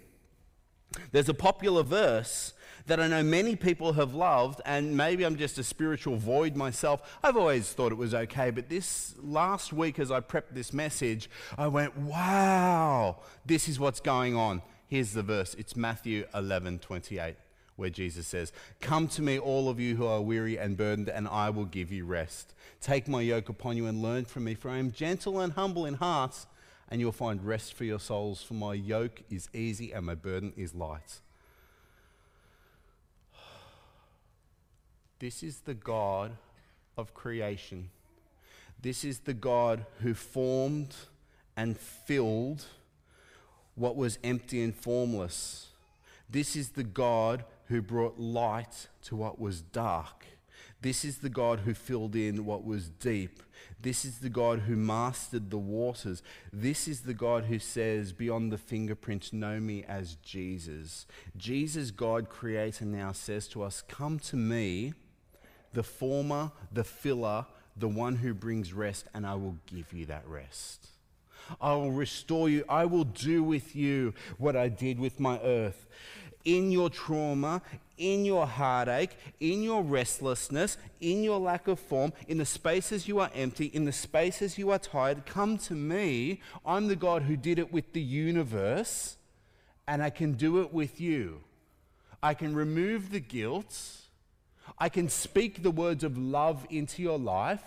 there's 1.12 1.30
a 1.30 1.34
popular 1.34 1.84
verse 1.84 2.54
that 2.90 3.00
I 3.00 3.08
know 3.08 3.24
many 3.24 3.56
people 3.56 3.94
have 3.94 4.14
loved, 4.14 4.62
and 4.66 4.98
maybe 4.98 5.24
I'm 5.24 5.38
just 5.38 5.58
a 5.58 5.64
spiritual 5.64 6.18
void 6.18 6.56
myself. 6.56 7.18
I've 7.24 7.38
always 7.38 7.72
thought 7.72 7.92
it 7.92 7.98
was 7.98 8.14
okay, 8.14 8.50
but 8.50 8.68
this 8.68 9.16
last 9.22 9.72
week, 9.72 10.00
as 10.00 10.12
I 10.12 10.20
prepped 10.22 10.54
this 10.54 10.74
message, 10.74 11.30
I 11.58 11.68
went, 11.68 11.96
wow, 11.98 13.18
this 13.46 13.70
is 13.70 13.80
what's 13.80 14.00
going 14.00 14.36
on. 14.36 14.62
Here's 14.88 15.14
the 15.14 15.22
verse 15.22 15.54
it's 15.54 15.76
Matthew 15.76 16.26
11 16.34 16.80
28, 16.80 17.36
where 17.76 17.92
Jesus 17.92 18.26
says, 18.26 18.52
Come 18.82 19.08
to 19.10 19.22
me, 19.22 19.38
all 19.38 19.70
of 19.70 19.80
you 19.80 19.96
who 19.96 20.08
are 20.08 20.22
weary 20.22 20.58
and 20.58 20.76
burdened, 20.76 21.10
and 21.10 21.28
I 21.28 21.52
will 21.52 21.66
give 21.66 21.92
you 21.92 22.06
rest. 22.06 22.56
Take 22.82 23.08
my 23.08 23.22
yoke 23.22 23.50
upon 23.50 23.78
you 23.78 23.86
and 23.86 24.02
learn 24.02 24.26
from 24.26 24.46
me, 24.46 24.56
for 24.56 24.70
I 24.70 24.78
am 24.78 24.92
gentle 24.92 25.40
and 25.40 25.54
humble 25.54 25.86
in 25.86 25.94
heart, 25.94 26.48
and 26.90 27.00
you'll 27.00 27.12
find 27.12 27.46
rest 27.46 27.74
for 27.74 27.84
your 27.84 28.00
souls. 28.00 28.42
For 28.42 28.56
my 28.56 28.74
yoke 28.74 29.22
is 29.30 29.48
easy 29.54 29.92
and 29.92 30.06
my 30.06 30.16
burden 30.16 30.54
is 30.58 30.74
light. 30.74 31.20
This 35.20 35.44
is 35.44 35.60
the 35.60 35.74
God 35.74 36.32
of 36.98 37.14
creation. 37.14 37.90
This 38.82 39.04
is 39.04 39.20
the 39.20 39.34
God 39.34 39.86
who 40.02 40.14
formed 40.14 40.96
and 41.58 41.78
filled 41.78 42.66
what 43.76 43.96
was 43.96 44.18
empty 44.24 44.64
and 44.64 44.74
formless. 44.74 45.68
This 46.30 46.56
is 46.56 46.70
the 46.70 46.84
God 46.84 47.44
who 47.68 47.82
brought 47.82 48.20
light 48.20 48.88
to 49.04 49.16
what 49.16 49.40
was 49.40 49.62
dark. 49.62 50.19
This 50.82 51.04
is 51.04 51.18
the 51.18 51.30
God 51.30 51.60
who 51.60 51.74
filled 51.74 52.16
in 52.16 52.46
what 52.46 52.64
was 52.64 52.90
deep. 52.90 53.44
This 53.82 54.06
is 54.06 54.20
the 54.20 54.30
God 54.30 54.60
who 54.60 54.76
mastered 54.76 55.50
the 55.50 55.58
waters. 55.58 56.22
This 56.52 56.88
is 56.88 57.02
the 57.02 57.14
God 57.14 57.46
who 57.46 57.60
says, 57.60 58.14
Beyond 58.14 58.52
the 58.52 58.58
fingerprints, 58.58 59.34
know 59.34 59.60
me 59.60 59.84
as 59.88 60.16
Jesus. 60.16 61.06
Jesus, 61.38 61.92
God, 61.92 62.30
Creator, 62.30 62.86
now 62.86 63.12
says 63.12 63.48
to 63.50 63.64
us, 63.64 63.82
Come 63.88 64.20
to 64.20 64.36
me, 64.36 64.94
the 65.74 65.84
former, 65.84 66.52
the 66.72 66.84
filler, 66.84 67.46
the 67.76 67.88
one 67.88 68.18
who 68.18 68.34
brings 68.34 68.74
rest, 68.74 69.08
and 69.14 69.26
I 69.26 69.36
will 69.36 69.58
give 69.66 69.94
you 69.94 70.06
that 70.08 70.28
rest. 70.28 70.88
I 71.62 71.74
will 71.74 71.92
restore 71.92 72.50
you. 72.50 72.64
I 72.70 72.86
will 72.86 73.06
do 73.06 73.44
with 73.44 73.76
you 73.76 74.14
what 74.38 74.56
I 74.56 74.70
did 74.70 75.00
with 75.00 75.20
my 75.20 75.40
earth. 75.40 75.88
In 76.46 76.72
your 76.72 76.90
trauma, 76.90 77.62
in 77.98 78.26
your 78.26 78.48
heartache, 78.48 79.18
in 79.40 79.62
your 79.62 79.84
restlessness, 79.84 80.78
in 81.02 81.24
your 81.24 81.40
lack 81.40 81.68
of 81.68 81.80
form, 81.80 82.14
in 82.28 82.38
the 82.38 82.46
spaces 82.46 83.08
you 83.08 83.20
are 83.20 83.30
empty, 83.36 83.66
in 83.66 83.86
the 83.86 83.92
spaces 83.92 84.58
you 84.58 84.72
are 84.72 84.80
tired, 84.80 85.26
come 85.26 85.58
to 85.60 85.74
me. 85.74 86.42
I'm 86.66 86.88
the 86.88 86.96
God 86.96 87.24
who 87.24 87.36
did 87.36 87.60
it 87.60 87.74
with 87.74 87.92
the 87.94 88.02
universe, 88.02 89.18
and 89.88 90.02
I 90.02 90.10
can 90.10 90.34
do 90.34 90.62
it 90.62 90.74
with 90.74 91.02
you. 91.02 91.42
I 92.24 92.34
can 92.34 92.56
remove 92.56 93.12
the 93.12 93.20
guilt. 93.20 93.78
I 94.78 94.90
can 94.90 95.10
speak 95.10 95.62
the 95.62 95.72
words 95.72 96.04
of 96.04 96.18
love 96.18 96.66
into 96.70 97.02
your 97.02 97.20
life. 97.20 97.64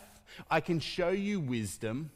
I 0.51 0.61
can 0.61 0.81
show 0.81 1.11
you 1.11 1.41
wisdom. 1.41 2.11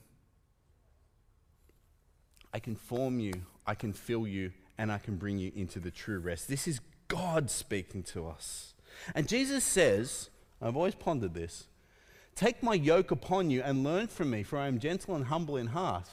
I 2.56 2.58
can 2.58 2.74
form 2.74 3.20
you, 3.20 3.34
I 3.66 3.74
can 3.74 3.92
fill 3.92 4.26
you, 4.26 4.50
and 4.78 4.92
I 4.92 4.98
can 4.98 5.16
bring 5.16 5.38
you 5.38 5.52
into 5.54 5.80
the 5.80 5.90
true 5.90 6.18
rest. 6.18 6.48
This 6.48 6.68
is 6.68 6.80
God 7.08 7.50
speaking 7.50 8.02
to 8.04 8.26
us. 8.26 8.74
And 9.14 9.28
Jesus 9.28 9.64
says, 9.64 10.30
I've 10.60 10.76
always 10.76 10.94
pondered 10.94 11.34
this 11.34 11.66
Take 12.34 12.62
my 12.62 12.74
yoke 12.74 13.10
upon 13.10 13.50
you 13.50 13.62
and 13.62 13.82
learn 13.82 14.08
from 14.08 14.30
me, 14.30 14.42
for 14.42 14.58
I 14.58 14.66
am 14.66 14.78
gentle 14.78 15.14
and 15.14 15.24
humble 15.24 15.56
in 15.56 15.68
heart, 15.68 16.08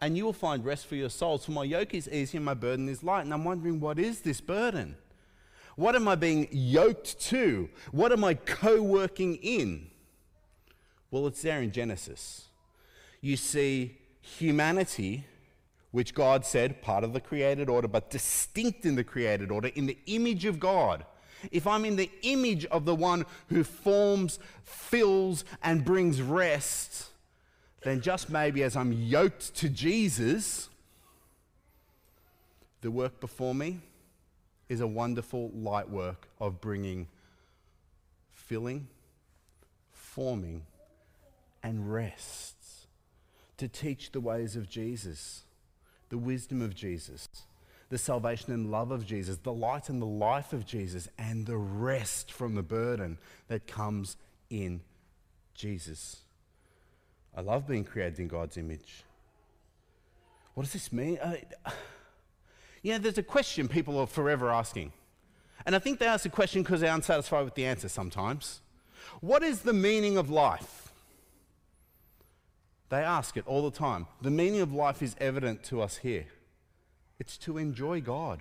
and 0.00 0.16
you 0.16 0.24
will 0.24 0.32
find 0.32 0.64
rest 0.64 0.86
for 0.86 0.96
your 0.96 1.10
souls. 1.10 1.44
For 1.44 1.52
my 1.52 1.64
yoke 1.64 1.94
is 1.94 2.08
easy 2.08 2.38
and 2.38 2.44
my 2.44 2.54
burden 2.54 2.88
is 2.88 3.02
light. 3.02 3.24
And 3.24 3.32
I'm 3.32 3.44
wondering, 3.44 3.80
what 3.80 3.98
is 3.98 4.20
this 4.20 4.40
burden? 4.40 4.96
What 5.76 5.94
am 5.94 6.08
I 6.08 6.14
being 6.14 6.48
yoked 6.50 7.20
to? 7.28 7.68
What 7.92 8.10
am 8.10 8.24
I 8.24 8.34
co 8.34 8.80
working 8.80 9.36
in? 9.36 9.90
Well, 11.10 11.26
it's 11.26 11.42
there 11.42 11.60
in 11.60 11.70
Genesis. 11.70 12.48
You 13.20 13.36
see 13.36 13.98
humanity 14.20 15.24
which 15.96 16.12
God 16.12 16.44
said, 16.44 16.82
part 16.82 17.04
of 17.04 17.14
the 17.14 17.22
created 17.22 17.70
order, 17.70 17.88
but 17.88 18.10
distinct 18.10 18.84
in 18.84 18.96
the 18.96 19.02
created 19.02 19.50
order, 19.50 19.68
in 19.68 19.86
the 19.86 19.96
image 20.04 20.44
of 20.44 20.60
God. 20.60 21.06
If 21.50 21.66
I'm 21.66 21.86
in 21.86 21.96
the 21.96 22.10
image 22.20 22.66
of 22.66 22.84
the 22.84 22.94
one 22.94 23.24
who 23.48 23.64
forms, 23.64 24.38
fills, 24.62 25.42
and 25.62 25.86
brings 25.86 26.20
rest, 26.20 27.06
then 27.82 28.02
just 28.02 28.28
maybe 28.28 28.62
as 28.62 28.76
I'm 28.76 28.92
yoked 28.92 29.54
to 29.54 29.70
Jesus, 29.70 30.68
the 32.82 32.90
work 32.90 33.18
before 33.18 33.54
me 33.54 33.80
is 34.68 34.82
a 34.82 34.86
wonderful 34.86 35.50
light 35.54 35.88
work 35.88 36.28
of 36.38 36.60
bringing 36.60 37.08
filling, 38.34 38.88
forming, 39.92 40.66
and 41.62 41.90
rests 41.90 42.86
to 43.56 43.66
teach 43.66 44.12
the 44.12 44.20
ways 44.20 44.56
of 44.56 44.68
Jesus 44.68 45.44
the 46.08 46.18
wisdom 46.18 46.62
of 46.62 46.74
Jesus, 46.74 47.28
the 47.88 47.98
salvation 47.98 48.52
and 48.52 48.70
love 48.70 48.90
of 48.90 49.06
Jesus, 49.06 49.38
the 49.38 49.52
light 49.52 49.88
and 49.88 50.00
the 50.00 50.06
life 50.06 50.52
of 50.52 50.66
Jesus, 50.66 51.08
and 51.18 51.46
the 51.46 51.56
rest 51.56 52.32
from 52.32 52.54
the 52.54 52.62
burden 52.62 53.18
that 53.48 53.66
comes 53.66 54.16
in 54.50 54.80
Jesus. 55.54 56.18
I 57.36 57.40
love 57.40 57.66
being 57.66 57.84
created 57.84 58.18
in 58.18 58.28
God's 58.28 58.56
image. 58.56 59.04
What 60.54 60.62
does 60.62 60.72
this 60.72 60.92
mean? 60.92 61.18
Uh, 61.18 61.36
yeah, 62.82 62.98
there's 62.98 63.18
a 63.18 63.22
question 63.22 63.68
people 63.68 63.98
are 63.98 64.06
forever 64.06 64.50
asking. 64.50 64.92
And 65.66 65.74
I 65.74 65.78
think 65.78 65.98
they 65.98 66.06
ask 66.06 66.22
the 66.22 66.28
question 66.28 66.62
because 66.62 66.80
they're 66.80 66.94
unsatisfied 66.94 67.44
with 67.44 67.54
the 67.54 67.66
answer 67.66 67.88
sometimes. 67.88 68.60
What 69.20 69.42
is 69.42 69.62
the 69.62 69.72
meaning 69.72 70.16
of 70.16 70.30
life? 70.30 70.85
They 72.88 73.02
ask 73.02 73.36
it 73.36 73.46
all 73.46 73.68
the 73.68 73.76
time. 73.76 74.06
The 74.22 74.30
meaning 74.30 74.60
of 74.60 74.72
life 74.72 75.02
is 75.02 75.16
evident 75.20 75.62
to 75.64 75.82
us 75.82 75.98
here 75.98 76.26
it's 77.18 77.38
to 77.38 77.58
enjoy 77.58 78.00
God. 78.00 78.40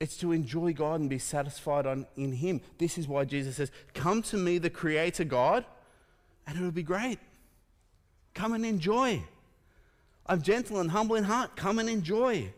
It's 0.00 0.16
to 0.18 0.30
enjoy 0.30 0.72
God 0.74 1.00
and 1.00 1.10
be 1.10 1.18
satisfied 1.18 1.86
on, 1.86 2.06
in 2.16 2.32
Him. 2.32 2.60
This 2.78 2.98
is 2.98 3.08
why 3.08 3.24
Jesus 3.24 3.56
says, 3.56 3.72
Come 3.94 4.22
to 4.22 4.36
me, 4.36 4.58
the 4.58 4.70
Creator 4.70 5.24
God, 5.24 5.64
and 6.46 6.56
it'll 6.56 6.70
be 6.70 6.84
great. 6.84 7.18
Come 8.34 8.52
and 8.52 8.64
enjoy. 8.64 9.24
I'm 10.26 10.40
gentle 10.40 10.78
and 10.78 10.92
humble 10.92 11.16
in 11.16 11.24
heart. 11.24 11.56
Come 11.56 11.80
and 11.80 11.88
enjoy. 11.88 12.52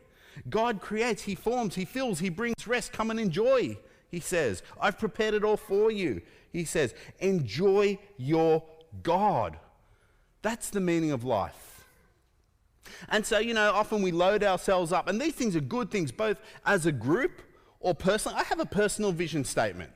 God 0.51 0.81
creates, 0.83 1.23
He 1.23 1.35
forms, 1.35 1.77
He 1.77 1.87
fills, 1.87 2.19
He 2.19 2.29
brings 2.29 2.67
rest. 2.67 2.93
Come 2.93 3.11
and 3.11 3.19
enjoy, 3.19 3.79
He 4.11 4.21
says. 4.21 4.63
I've 4.79 4.99
prepared 4.99 5.33
it 5.33 5.45
all 5.45 5.57
for 5.57 5.91
you. 5.91 6.21
He 6.53 6.65
says, 6.65 6.95
Enjoy 7.21 7.99
your 8.19 8.63
God. 9.03 9.57
That's 10.43 10.71
the 10.71 10.81
meaning 10.81 11.13
of 11.13 11.25
life. 11.25 11.85
And 13.09 13.25
so, 13.25 13.39
you 13.39 13.55
know, 13.55 13.73
often 13.73 14.03
we 14.03 14.11
load 14.11 14.43
ourselves 14.43 14.93
up, 14.93 15.09
and 15.09 15.21
these 15.21 15.35
things 15.35 15.55
are 15.55 15.61
good 15.61 15.91
things, 15.91 16.11
both 16.11 16.41
as 16.67 16.87
a 16.87 16.93
group 16.93 17.43
or 17.79 17.95
personally. 17.95 18.39
I 18.39 18.45
have 18.45 18.61
a 18.61 18.67
personal 18.67 19.13
vision 19.13 19.45
statement. 19.45 19.93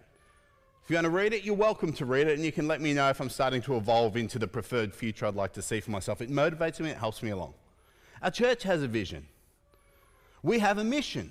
If 0.82 0.90
you 0.90 0.96
want 0.96 1.06
to 1.06 1.10
read 1.10 1.32
it, 1.32 1.44
you're 1.44 1.54
welcome 1.54 1.92
to 1.94 2.04
read 2.04 2.28
it, 2.28 2.34
and 2.34 2.44
you 2.44 2.52
can 2.52 2.68
let 2.68 2.80
me 2.80 2.92
know 2.92 3.08
if 3.08 3.20
I'm 3.20 3.30
starting 3.30 3.62
to 3.62 3.76
evolve 3.76 4.16
into 4.16 4.38
the 4.38 4.46
preferred 4.46 4.94
future 4.94 5.26
I'd 5.26 5.34
like 5.34 5.54
to 5.54 5.62
see 5.62 5.80
for 5.80 5.90
myself. 5.90 6.20
It 6.20 6.30
motivates 6.30 6.78
me, 6.78 6.90
it 6.90 6.98
helps 6.98 7.22
me 7.22 7.30
along. 7.30 7.54
Our 8.22 8.30
church 8.30 8.62
has 8.64 8.82
a 8.82 8.88
vision, 8.88 9.26
we 10.42 10.58
have 10.58 10.78
a 10.78 10.84
mission. 10.84 11.30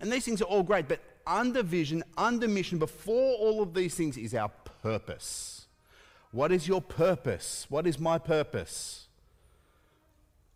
And 0.00 0.12
these 0.12 0.24
things 0.24 0.42
are 0.42 0.46
all 0.46 0.62
great, 0.62 0.88
but 0.88 1.00
under 1.26 1.62
vision, 1.62 2.02
under 2.18 2.48
mission, 2.48 2.78
before 2.78 3.36
all 3.36 3.62
of 3.62 3.72
these 3.72 3.94
things 3.94 4.18
is 4.18 4.34
our 4.34 4.50
purpose. 4.82 5.55
What 6.36 6.52
is 6.52 6.68
your 6.68 6.82
purpose? 6.82 7.64
What 7.70 7.86
is 7.86 7.98
my 7.98 8.18
purpose? 8.18 9.06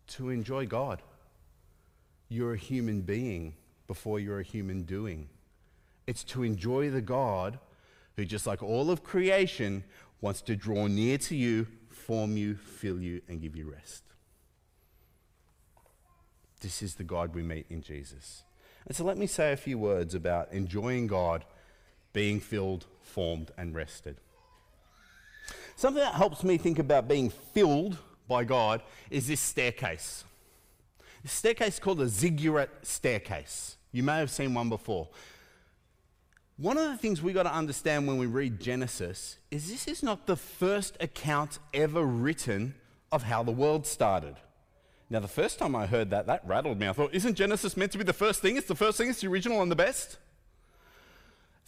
To 0.09 0.29
enjoy 0.29 0.67
God. 0.67 1.01
You're 2.29 2.53
a 2.53 2.57
human 2.57 3.01
being 3.01 3.55
before 3.87 4.19
you're 4.19 4.39
a 4.39 4.43
human 4.43 4.83
doing. 4.83 5.27
It's 6.05 6.23
to 6.25 6.43
enjoy 6.43 6.91
the 6.91 7.01
God 7.01 7.57
who, 8.15 8.25
just 8.25 8.45
like 8.45 8.61
all 8.61 8.91
of 8.91 9.01
creation, 9.01 9.83
wants 10.21 10.43
to 10.43 10.55
draw 10.55 10.85
near 10.85 11.17
to 11.17 11.35
you, 11.35 11.65
form 11.89 12.37
you, 12.37 12.57
fill 12.57 13.01
you, 13.01 13.23
and 13.27 13.41
give 13.41 13.55
you 13.55 13.67
rest. 13.71 14.03
This 16.59 16.83
is 16.83 16.93
the 16.93 17.03
God 17.03 17.33
we 17.33 17.41
meet 17.41 17.65
in 17.71 17.81
Jesus. 17.81 18.43
And 18.85 18.95
so 18.95 19.03
let 19.03 19.17
me 19.17 19.25
say 19.25 19.51
a 19.51 19.57
few 19.57 19.79
words 19.79 20.13
about 20.13 20.53
enjoying 20.53 21.07
God, 21.07 21.43
being 22.13 22.39
filled, 22.39 22.85
formed, 23.01 23.49
and 23.57 23.73
rested. 23.73 24.17
Something 25.81 26.03
that 26.03 26.13
helps 26.13 26.43
me 26.43 26.59
think 26.59 26.77
about 26.77 27.07
being 27.07 27.31
filled 27.31 27.97
by 28.27 28.43
God 28.43 28.83
is 29.09 29.27
this 29.27 29.41
staircase. 29.41 30.23
This 31.23 31.31
staircase 31.31 31.79
called 31.79 31.99
a 32.01 32.07
ziggurat 32.07 32.69
staircase. 32.83 33.77
You 33.91 34.03
may 34.03 34.19
have 34.19 34.29
seen 34.29 34.53
one 34.53 34.69
before. 34.69 35.09
One 36.57 36.77
of 36.77 36.87
the 36.91 36.97
things 36.97 37.23
we 37.23 37.33
got 37.33 37.43
to 37.43 37.51
understand 37.51 38.05
when 38.05 38.19
we 38.19 38.27
read 38.27 38.59
Genesis 38.59 39.39
is 39.49 39.71
this 39.71 39.87
is 39.87 40.03
not 40.03 40.27
the 40.27 40.35
first 40.35 40.97
account 40.99 41.57
ever 41.73 42.03
written 42.03 42.75
of 43.11 43.23
how 43.23 43.41
the 43.41 43.51
world 43.51 43.87
started. 43.87 44.35
Now, 45.09 45.19
the 45.19 45.27
first 45.27 45.57
time 45.57 45.75
I 45.75 45.87
heard 45.87 46.11
that, 46.11 46.27
that 46.27 46.45
rattled 46.45 46.79
me. 46.79 46.89
I 46.89 46.93
thought, 46.93 47.11
isn't 47.11 47.33
Genesis 47.33 47.75
meant 47.75 47.91
to 47.93 47.97
be 47.97 48.03
the 48.03 48.13
first 48.13 48.43
thing? 48.43 48.55
It's 48.55 48.67
the 48.67 48.75
first 48.75 48.99
thing, 48.99 49.09
it's 49.09 49.21
the 49.21 49.29
original 49.29 49.63
and 49.63 49.71
the 49.71 49.75
best. 49.75 50.19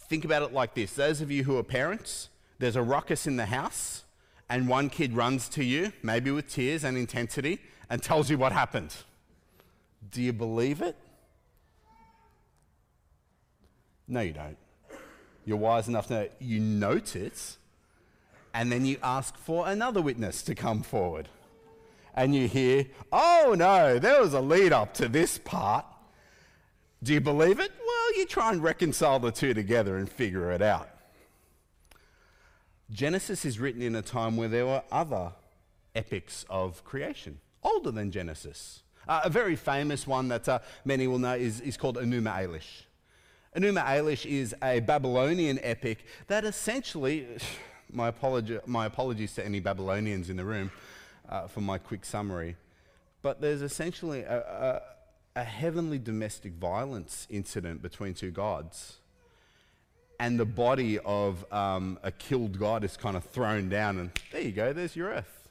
Think 0.08 0.24
about 0.24 0.42
it 0.44 0.52
like 0.52 0.74
this 0.74 0.92
those 0.92 1.20
of 1.20 1.32
you 1.32 1.42
who 1.42 1.58
are 1.58 1.64
parents, 1.64 2.28
there's 2.58 2.76
a 2.76 2.82
ruckus 2.82 3.26
in 3.26 3.36
the 3.36 3.46
house, 3.46 4.04
and 4.48 4.68
one 4.68 4.90
kid 4.90 5.14
runs 5.14 5.48
to 5.50 5.64
you, 5.64 5.92
maybe 6.02 6.30
with 6.30 6.48
tears 6.48 6.84
and 6.84 6.96
intensity, 6.96 7.60
and 7.90 8.02
tells 8.02 8.30
you 8.30 8.38
what 8.38 8.52
happened. 8.52 8.94
Do 10.10 10.22
you 10.22 10.32
believe 10.32 10.82
it? 10.82 10.96
No, 14.06 14.20
you 14.20 14.32
don't. 14.32 14.56
You're 15.44 15.56
wise 15.56 15.88
enough 15.88 16.06
to 16.08 16.14
know 16.14 16.28
you 16.38 16.60
note 16.60 17.16
it, 17.16 17.56
and 18.52 18.70
then 18.70 18.84
you 18.84 18.98
ask 19.02 19.36
for 19.36 19.66
another 19.66 20.00
witness 20.00 20.42
to 20.42 20.54
come 20.54 20.82
forward. 20.82 21.28
And 22.14 22.34
you 22.34 22.46
hear, 22.46 22.86
oh 23.12 23.54
no, 23.58 23.98
there 23.98 24.20
was 24.20 24.34
a 24.34 24.40
lead 24.40 24.72
up 24.72 24.94
to 24.94 25.08
this 25.08 25.38
part. 25.38 25.84
Do 27.02 27.12
you 27.12 27.20
believe 27.20 27.58
it? 27.58 27.72
Well, 27.84 28.18
you 28.18 28.24
try 28.24 28.52
and 28.52 28.62
reconcile 28.62 29.18
the 29.18 29.32
two 29.32 29.52
together 29.52 29.96
and 29.96 30.08
figure 30.08 30.52
it 30.52 30.62
out. 30.62 30.88
Genesis 32.90 33.44
is 33.44 33.58
written 33.58 33.82
in 33.82 33.94
a 33.94 34.02
time 34.02 34.36
where 34.36 34.48
there 34.48 34.66
were 34.66 34.82
other 34.92 35.32
epics 35.94 36.44
of 36.50 36.84
creation, 36.84 37.40
older 37.62 37.90
than 37.90 38.10
Genesis. 38.10 38.82
Uh, 39.06 39.22
a 39.24 39.30
very 39.30 39.56
famous 39.56 40.06
one 40.06 40.28
that 40.28 40.48
uh, 40.48 40.58
many 40.84 41.06
will 41.06 41.18
know 41.18 41.34
is, 41.34 41.60
is 41.60 41.76
called 41.76 41.96
Enuma 41.96 42.34
Elish. 42.42 42.84
Enuma 43.56 43.84
Elish 43.84 44.26
is 44.26 44.54
a 44.62 44.80
Babylonian 44.80 45.58
epic 45.62 46.04
that 46.26 46.44
essentially, 46.44 47.26
my, 47.92 48.12
my 48.66 48.86
apologies 48.86 49.34
to 49.34 49.44
any 49.44 49.60
Babylonians 49.60 50.28
in 50.28 50.36
the 50.36 50.44
room 50.44 50.70
uh, 51.28 51.46
for 51.46 51.60
my 51.60 51.78
quick 51.78 52.04
summary, 52.04 52.56
but 53.22 53.40
there's 53.40 53.62
essentially 53.62 54.20
a, 54.20 54.82
a, 55.36 55.40
a 55.40 55.44
heavenly 55.44 55.98
domestic 55.98 56.52
violence 56.54 57.26
incident 57.30 57.80
between 57.80 58.12
two 58.12 58.30
gods. 58.30 58.98
And 60.20 60.38
the 60.38 60.44
body 60.44 60.98
of 61.00 61.44
um, 61.52 61.98
a 62.02 62.12
killed 62.12 62.58
god 62.58 62.84
is 62.84 62.96
kind 62.96 63.16
of 63.16 63.24
thrown 63.24 63.68
down, 63.68 63.98
and 63.98 64.10
there 64.32 64.42
you 64.42 64.52
go, 64.52 64.72
there's 64.72 64.94
your 64.94 65.08
earth. 65.08 65.48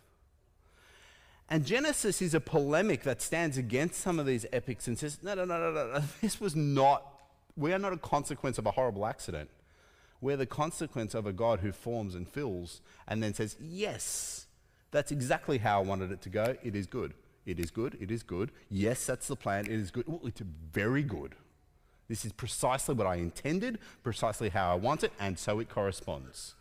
And 1.50 1.66
Genesis 1.66 2.22
is 2.22 2.34
a 2.34 2.40
polemic 2.40 3.04
that 3.04 3.22
stands 3.22 3.58
against 3.58 4.00
some 4.00 4.20
of 4.20 4.26
these 4.26 4.46
epics 4.54 4.88
and 4.88 4.98
says, 4.98 5.20
no, 5.22 5.34
no, 5.34 5.46
no, 5.46 5.60
no, 5.60 5.72
no, 5.72 6.04
this 6.22 6.40
was 6.40 6.56
not, 6.56 7.04
we 7.56 7.74
are 7.74 7.80
not 7.80 7.94
a 7.94 7.98
consequence 7.98 8.58
of 8.58 8.66
a 8.66 8.72
horrible 8.72 9.06
accident. 9.06 9.50
We're 10.22 10.38
the 10.38 10.46
consequence 10.46 11.14
of 11.14 11.28
a 11.28 11.34
God 11.34 11.60
who 11.60 11.74
forms 11.74 12.16
and 12.16 12.28
fills 12.28 12.82
and 13.08 13.22
then 13.22 13.34
says, 13.34 13.58
yes, 13.62 14.48
that's 14.92 15.12
exactly 15.12 15.58
how 15.58 15.82
I 15.82 15.84
wanted 15.84 16.12
it 16.12 16.22
to 16.22 16.30
go. 16.30 16.56
It 16.64 16.76
is 16.76 16.88
good. 16.88 17.14
It 17.46 17.60
is 17.60 17.72
good. 17.72 17.98
It 18.00 18.10
is 18.10 18.24
good. 18.24 18.52
Yes, 18.70 19.06
that's 19.06 19.28
the 19.28 19.36
plan. 19.36 19.66
It 19.66 19.74
is 19.74 19.92
good. 19.92 20.06
Well, 20.08 20.22
it's 20.24 20.42
very 20.42 21.04
good. 21.04 21.36
This 22.14 22.26
is 22.26 22.32
precisely 22.32 22.94
what 22.94 23.08
I 23.08 23.16
intended, 23.16 23.80
precisely 24.04 24.50
how 24.50 24.72
I 24.72 24.76
want 24.76 25.04
it, 25.04 25.12
and 25.20 25.40
so 25.40 25.58
it 25.58 25.68
corresponds. 25.68 26.54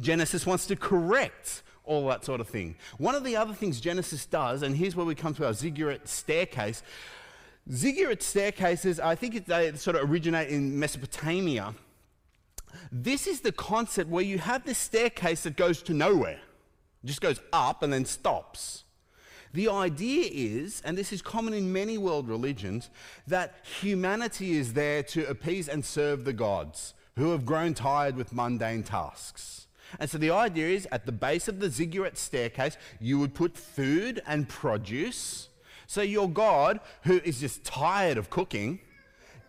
Genesis 0.00 0.44
wants 0.44 0.66
to 0.66 0.74
correct 0.74 1.62
all 1.84 2.08
that 2.08 2.24
sort 2.24 2.40
of 2.40 2.48
thing. 2.48 2.74
One 2.98 3.14
of 3.14 3.22
the 3.22 3.36
other 3.36 3.54
things 3.54 3.80
Genesis 3.80 4.26
does, 4.26 4.62
and 4.62 4.74
here's 4.74 4.96
where 4.96 5.06
we 5.06 5.14
come 5.14 5.32
to 5.34 5.46
our 5.46 5.52
ziggurat 5.52 6.08
staircase. 6.08 6.82
Ziggurat 7.70 8.20
staircases, 8.20 8.98
I 8.98 9.14
think 9.14 9.46
they 9.46 9.72
sort 9.74 9.94
of 9.94 10.10
originate 10.10 10.48
in 10.48 10.76
Mesopotamia. 10.76 11.72
This 12.90 13.28
is 13.28 13.42
the 13.42 13.52
concept 13.52 14.10
where 14.10 14.24
you 14.24 14.38
have 14.38 14.64
this 14.64 14.78
staircase 14.78 15.44
that 15.44 15.56
goes 15.56 15.82
to 15.82 15.94
nowhere, 15.94 16.40
it 17.04 17.06
just 17.06 17.20
goes 17.20 17.38
up 17.52 17.84
and 17.84 17.92
then 17.92 18.04
stops. 18.04 18.82
The 19.52 19.68
idea 19.68 20.28
is, 20.32 20.80
and 20.84 20.96
this 20.96 21.12
is 21.12 21.22
common 21.22 21.54
in 21.54 21.72
many 21.72 21.98
world 21.98 22.28
religions, 22.28 22.88
that 23.26 23.54
humanity 23.80 24.56
is 24.56 24.74
there 24.74 25.02
to 25.04 25.28
appease 25.28 25.68
and 25.68 25.84
serve 25.84 26.24
the 26.24 26.32
gods 26.32 26.94
who 27.16 27.32
have 27.32 27.44
grown 27.44 27.74
tired 27.74 28.16
with 28.16 28.32
mundane 28.32 28.84
tasks. 28.84 29.66
And 29.98 30.08
so 30.08 30.18
the 30.18 30.30
idea 30.30 30.68
is 30.68 30.86
at 30.92 31.04
the 31.04 31.12
base 31.12 31.48
of 31.48 31.58
the 31.58 31.68
ziggurat 31.68 32.16
staircase, 32.16 32.76
you 33.00 33.18
would 33.18 33.34
put 33.34 33.56
food 33.56 34.22
and 34.26 34.48
produce. 34.48 35.48
So 35.88 36.00
your 36.00 36.30
God, 36.30 36.78
who 37.02 37.20
is 37.24 37.40
just 37.40 37.64
tired 37.64 38.16
of 38.16 38.30
cooking, 38.30 38.78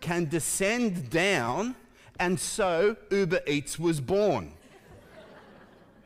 can 0.00 0.24
descend 0.24 1.10
down, 1.10 1.76
and 2.18 2.40
so 2.40 2.96
Uber 3.12 3.40
Eats 3.46 3.78
was 3.78 4.00
born 4.00 4.52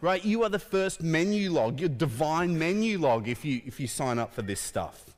right? 0.01 0.25
You 0.25 0.43
are 0.43 0.49
the 0.49 0.59
first 0.59 1.03
Menulog, 1.03 1.81
your 1.81 1.89
divine 1.89 2.59
Menulog 2.59 3.27
if 3.27 3.45
you, 3.45 3.63
if 3.65 3.81
you 3.81 3.87
sign 3.87 4.19
up 4.19 4.35
for 4.35 4.43
this 4.43 4.61
stuff. 4.61 5.17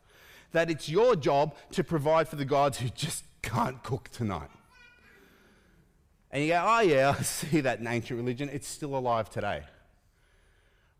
That 0.52 0.70
it's 0.70 0.88
your 0.88 1.16
job 1.16 1.54
to 1.72 1.84
provide 1.84 2.28
for 2.28 2.36
the 2.36 2.44
gods 2.44 2.78
who 2.78 2.88
just 2.88 3.24
can't 3.42 3.82
cook 3.82 4.08
tonight. 4.10 4.50
And 6.30 6.42
you 6.42 6.50
go, 6.50 6.64
oh, 6.64 6.80
yeah, 6.80 7.14
I 7.18 7.22
see 7.22 7.60
that 7.60 7.80
in 7.80 7.86
ancient 7.86 8.18
religion. 8.18 8.48
It's 8.52 8.68
still 8.68 8.96
alive 8.96 9.30
today. 9.30 9.62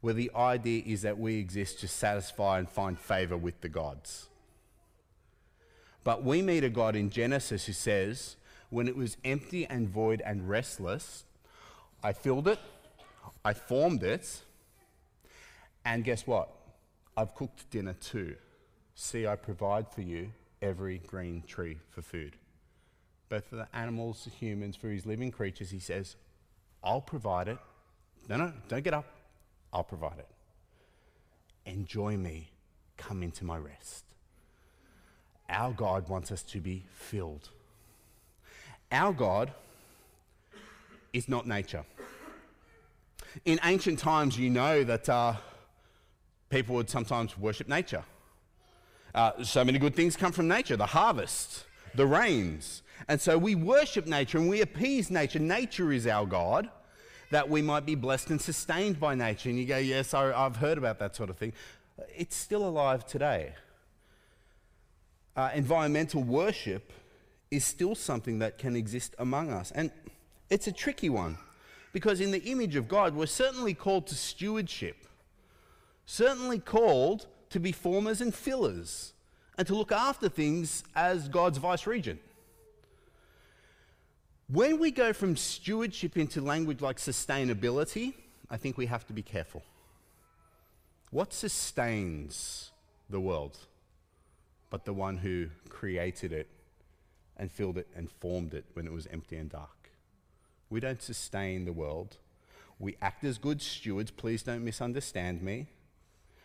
Where 0.00 0.14
the 0.14 0.30
idea 0.34 0.82
is 0.86 1.02
that 1.02 1.18
we 1.18 1.38
exist 1.38 1.80
to 1.80 1.88
satisfy 1.88 2.58
and 2.58 2.68
find 2.68 2.98
favor 2.98 3.36
with 3.36 3.60
the 3.60 3.68
gods. 3.68 4.28
But 6.04 6.24
we 6.24 6.40
meet 6.40 6.64
a 6.64 6.70
God 6.70 6.96
in 6.96 7.10
Genesis 7.10 7.66
who 7.66 7.72
says, 7.72 8.36
when 8.70 8.86
it 8.86 8.96
was 8.96 9.16
empty 9.24 9.66
and 9.66 9.88
void 9.88 10.22
and 10.24 10.48
restless, 10.48 11.24
I 12.02 12.12
filled 12.12 12.48
it, 12.48 12.58
I 13.44 13.52
formed 13.54 14.02
it, 14.02 14.42
and 15.84 16.04
guess 16.04 16.26
what? 16.26 16.50
I've 17.16 17.34
cooked 17.34 17.70
dinner 17.70 17.94
too. 17.94 18.36
See, 18.94 19.26
I 19.26 19.36
provide 19.36 19.88
for 19.88 20.02
you 20.02 20.30
every 20.60 20.98
green 20.98 21.42
tree 21.46 21.78
for 21.90 22.02
food. 22.02 22.36
Both 23.28 23.46
for 23.46 23.56
the 23.56 23.68
animals, 23.72 24.24
the 24.24 24.30
humans, 24.30 24.76
for 24.76 24.88
his 24.88 25.06
living 25.06 25.30
creatures, 25.30 25.70
he 25.70 25.78
says, 25.78 26.16
I'll 26.82 27.00
provide 27.00 27.48
it. 27.48 27.58
No, 28.28 28.36
no, 28.36 28.52
don't 28.68 28.82
get 28.82 28.94
up. 28.94 29.06
I'll 29.72 29.84
provide 29.84 30.18
it. 30.18 30.28
Enjoy 31.66 32.16
me. 32.16 32.50
Come 32.96 33.22
into 33.22 33.44
my 33.44 33.58
rest. 33.58 34.04
Our 35.48 35.72
God 35.72 36.08
wants 36.08 36.30
us 36.30 36.42
to 36.44 36.60
be 36.60 36.84
filled. 36.92 37.50
Our 38.90 39.12
God 39.12 39.52
is 41.12 41.28
not 41.28 41.46
nature. 41.46 41.84
In 43.44 43.60
ancient 43.64 43.98
times, 43.98 44.38
you 44.38 44.50
know 44.50 44.84
that 44.84 45.08
uh, 45.08 45.34
people 46.50 46.74
would 46.76 46.90
sometimes 46.90 47.36
worship 47.38 47.68
nature. 47.68 48.04
Uh, 49.14 49.42
so 49.42 49.64
many 49.64 49.78
good 49.78 49.94
things 49.94 50.16
come 50.16 50.32
from 50.32 50.48
nature 50.48 50.76
the 50.76 50.86
harvest, 50.86 51.64
the 51.94 52.06
rains. 52.06 52.82
And 53.08 53.20
so 53.20 53.38
we 53.38 53.54
worship 53.54 54.06
nature 54.06 54.38
and 54.38 54.48
we 54.48 54.60
appease 54.60 55.10
nature. 55.10 55.38
Nature 55.38 55.92
is 55.92 56.06
our 56.06 56.26
God, 56.26 56.68
that 57.30 57.48
we 57.48 57.62
might 57.62 57.86
be 57.86 57.94
blessed 57.94 58.30
and 58.30 58.40
sustained 58.40 58.98
by 58.98 59.14
nature. 59.14 59.48
And 59.48 59.58
you 59.58 59.66
go, 59.66 59.78
Yes, 59.78 60.14
I, 60.14 60.32
I've 60.32 60.56
heard 60.56 60.78
about 60.78 60.98
that 60.98 61.16
sort 61.16 61.30
of 61.30 61.36
thing. 61.36 61.52
It's 62.14 62.36
still 62.36 62.66
alive 62.66 63.06
today. 63.06 63.54
Uh, 65.36 65.50
environmental 65.54 66.22
worship 66.22 66.92
is 67.50 67.64
still 67.64 67.94
something 67.94 68.40
that 68.40 68.58
can 68.58 68.76
exist 68.76 69.14
among 69.18 69.50
us. 69.50 69.70
And 69.72 69.90
it's 70.50 70.66
a 70.66 70.72
tricky 70.72 71.08
one 71.08 71.38
because 71.92 72.20
in 72.20 72.30
the 72.30 72.42
image 72.44 72.76
of 72.76 72.88
God, 72.88 73.14
we're 73.14 73.26
certainly 73.26 73.74
called 73.74 74.06
to 74.08 74.14
stewardship, 74.14 75.06
certainly 76.06 76.58
called 76.58 77.26
to 77.50 77.58
be 77.58 77.72
formers 77.72 78.20
and 78.20 78.34
fillers, 78.34 79.14
and 79.56 79.66
to 79.66 79.74
look 79.74 79.92
after 79.92 80.28
things 80.28 80.84
as 80.94 81.28
God's 81.28 81.58
vice 81.58 81.86
regent. 81.86 82.20
When 84.50 84.78
we 84.78 84.90
go 84.90 85.12
from 85.12 85.36
stewardship 85.36 86.16
into 86.16 86.40
language 86.40 86.80
like 86.80 86.96
sustainability, 86.96 88.14
I 88.50 88.56
think 88.56 88.78
we 88.78 88.86
have 88.86 89.06
to 89.08 89.12
be 89.12 89.22
careful. 89.22 89.62
What 91.10 91.32
sustains 91.32 92.70
the 93.10 93.20
world 93.20 93.58
but 94.70 94.84
the 94.84 94.92
one 94.92 95.16
who 95.16 95.46
created 95.70 96.32
it 96.32 96.48
and 97.36 97.50
filled 97.50 97.78
it 97.78 97.88
and 97.96 98.10
formed 98.10 98.52
it 98.54 98.64
when 98.74 98.86
it 98.86 98.92
was 98.92 99.06
empty 99.06 99.36
and 99.36 99.50
dark? 99.50 99.77
We 100.70 100.80
don't 100.80 101.02
sustain 101.02 101.64
the 101.64 101.72
world. 101.72 102.16
We 102.78 102.96
act 103.02 103.24
as 103.24 103.38
good 103.38 103.60
stewards. 103.60 104.10
Please 104.10 104.42
don't 104.42 104.64
misunderstand 104.64 105.42
me. 105.42 105.66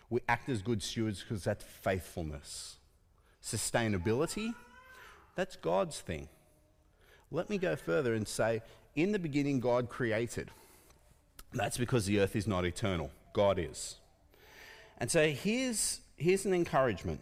We 0.10 0.22
act 0.28 0.50
as 0.50 0.62
good 0.62 0.82
stewards 0.82 1.22
because 1.22 1.44
that's 1.44 1.64
faithfulness. 1.64 2.78
Sustainability, 3.44 4.54
that's 5.36 5.56
God's 5.56 6.00
thing. 6.00 6.30
Let 7.32 7.50
me 7.50 7.58
go 7.58 7.76
further 7.76 8.14
and 8.14 8.28
say, 8.28 8.62
in 8.96 9.12
the 9.12 9.20
beginning, 9.20 9.60
God 9.60 9.90
created. 9.90 10.50
That's 11.52 11.78
because 11.78 12.06
the 12.06 12.20
earth 12.20 12.36
is 12.36 12.48
not 12.48 12.66
eternal, 12.66 13.12
God 13.34 13.60
is. 13.60 13.96
And 14.98 15.10
so 15.10 15.28
here's, 15.28 16.00
here's 16.16 16.46
an 16.46 16.54
encouragement. 16.54 17.20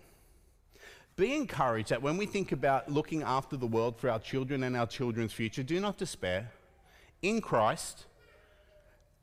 Be 1.16 1.34
encouraged 1.36 1.90
that 1.90 2.02
when 2.02 2.18
we 2.18 2.26
think 2.26 2.52
about 2.52 2.92
looking 2.92 3.24
after 3.24 3.58
the 3.58 3.68
world 3.68 3.98
for 3.98 4.10
our 4.10 4.20
children 4.20 4.64
and 4.64 4.76
our 4.76 4.88
children's 4.88 5.34
future, 5.34 5.64
do 5.64 5.80
not 5.80 5.98
despair 5.98 6.52
in 7.22 7.42
Christ, 7.42 8.06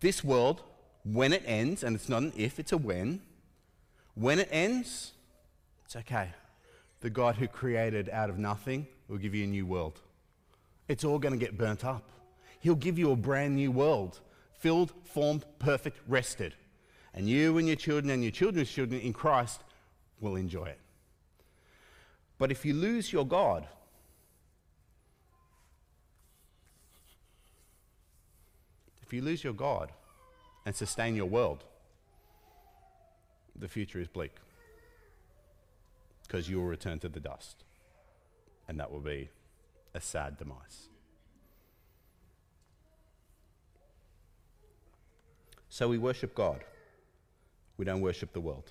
this 0.01 0.23
world, 0.23 0.63
when 1.05 1.33
it 1.33 1.43
ends, 1.47 1.83
and 1.83 1.97
it's 1.97 2.09
not 2.09 2.23
an 2.23 2.33
if, 2.37 2.59
it's 2.59 2.73
a 2.73 2.77
when, 2.77 3.21
when 4.15 4.39
it 4.39 4.49
ends, 4.51 5.13
it's 5.85 5.97
okay. 5.97 6.31
The 7.01 7.11
God 7.11 7.37
who 7.37 7.47
created 7.47 8.09
out 8.11 8.31
of 8.31 8.39
nothing 8.39 8.87
will 9.09 9.19
give 9.19 9.35
you 9.35 9.45
a 9.45 9.47
new 9.47 9.65
world. 9.65 10.01
It's 10.89 11.05
all 11.05 11.19
going 11.19 11.39
to 11.39 11.39
get 11.39 11.57
burnt 11.57 11.85
up. 11.85 12.11
He'll 12.61 12.75
give 12.75 12.99
you 12.99 13.13
a 13.13 13.17
brand 13.17 13.55
new 13.55 13.71
world, 13.71 14.21
filled, 14.59 14.93
formed, 15.05 15.45
perfect, 15.59 15.99
rested. 16.09 16.55
And 17.15 17.29
you 17.29 17.59
and 17.59 17.67
your 17.67 17.77
children 17.77 18.11
and 18.11 18.23
your 18.23 18.33
children's 18.33 18.71
children 18.71 19.01
in 19.01 19.13
Christ 19.13 19.63
will 20.21 20.37
enjoy 20.37 20.67
it. 20.67 20.81
But 22.39 22.51
if 22.51 22.65
you 22.65 22.75
lose 22.75 23.13
your 23.13 23.27
God, 23.27 23.67
If 29.09 29.15
you 29.15 29.23
lose 29.23 29.43
your 29.43 29.55
God 29.55 29.91
and 30.67 30.77
sustain 30.77 31.17
your 31.17 31.25
world, 31.25 31.65
the 33.59 33.67
future 33.67 33.99
is 33.99 34.07
bleak 34.07 34.35
because 36.27 36.51
you 36.51 36.59
will 36.59 36.67
return 36.67 36.99
to 36.99 37.09
the 37.09 37.19
dust, 37.19 37.65
and 38.69 38.79
that 38.79 38.93
will 38.93 39.01
be 39.01 39.31
a 39.95 40.01
sad 40.03 40.37
demise. 40.37 40.91
So 45.71 45.89
we 45.89 45.97
worship 45.97 46.35
God. 46.35 46.63
We 47.79 47.87
don't 47.87 48.03
worship 48.03 48.35
the 48.35 48.41
world. 48.41 48.71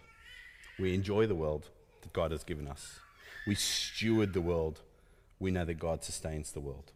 We 0.78 0.94
enjoy 0.94 1.26
the 1.26 1.34
world 1.34 1.70
that 2.02 2.14
God 2.14 2.30
has 2.30 2.44
given 2.44 2.68
us. 2.68 3.00
We 3.48 3.56
steward 3.56 4.34
the 4.34 4.42
world. 4.42 4.82
We 5.40 5.50
know 5.50 5.66
that 5.66 5.80
God 5.80 6.04
sustains 6.04 6.52
the 6.52 6.60
world. 6.60 6.92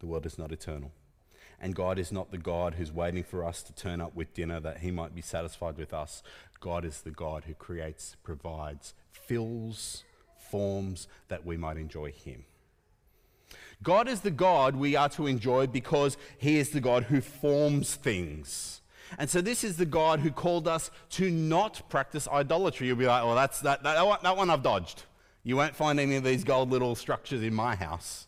The 0.00 0.06
world 0.06 0.26
is 0.26 0.36
not 0.36 0.52
eternal. 0.52 0.92
And 1.62 1.76
God 1.76 1.96
is 1.96 2.10
not 2.10 2.32
the 2.32 2.38
God 2.38 2.74
who's 2.74 2.90
waiting 2.90 3.22
for 3.22 3.44
us 3.44 3.62
to 3.62 3.72
turn 3.72 4.00
up 4.00 4.16
with 4.16 4.34
dinner 4.34 4.58
that 4.58 4.78
he 4.78 4.90
might 4.90 5.14
be 5.14 5.22
satisfied 5.22 5.78
with 5.78 5.94
us. 5.94 6.24
God 6.58 6.84
is 6.84 7.02
the 7.02 7.12
God 7.12 7.44
who 7.44 7.54
creates, 7.54 8.16
provides, 8.24 8.94
fills, 9.12 10.02
forms 10.50 11.06
that 11.28 11.46
we 11.46 11.56
might 11.56 11.76
enjoy 11.76 12.10
him. 12.10 12.44
God 13.80 14.08
is 14.08 14.20
the 14.20 14.30
God 14.32 14.74
we 14.74 14.96
are 14.96 15.08
to 15.10 15.28
enjoy 15.28 15.68
because 15.68 16.16
he 16.36 16.58
is 16.58 16.70
the 16.70 16.80
God 16.80 17.04
who 17.04 17.20
forms 17.20 17.94
things. 17.94 18.80
And 19.18 19.30
so 19.30 19.40
this 19.40 19.62
is 19.62 19.76
the 19.76 19.86
God 19.86 20.20
who 20.20 20.32
called 20.32 20.66
us 20.66 20.90
to 21.10 21.30
not 21.30 21.88
practice 21.88 22.26
idolatry. 22.26 22.88
You'll 22.88 22.96
be 22.96 23.06
like, 23.06 23.24
well, 23.24 23.36
that's 23.36 23.60
that, 23.60 23.82
that, 23.84 24.22
that 24.22 24.36
one 24.36 24.50
I've 24.50 24.62
dodged. 24.62 25.04
You 25.44 25.56
won't 25.56 25.76
find 25.76 26.00
any 26.00 26.16
of 26.16 26.24
these 26.24 26.44
gold 26.44 26.70
little 26.70 26.94
structures 26.94 27.42
in 27.42 27.54
my 27.54 27.76
house. 27.76 28.26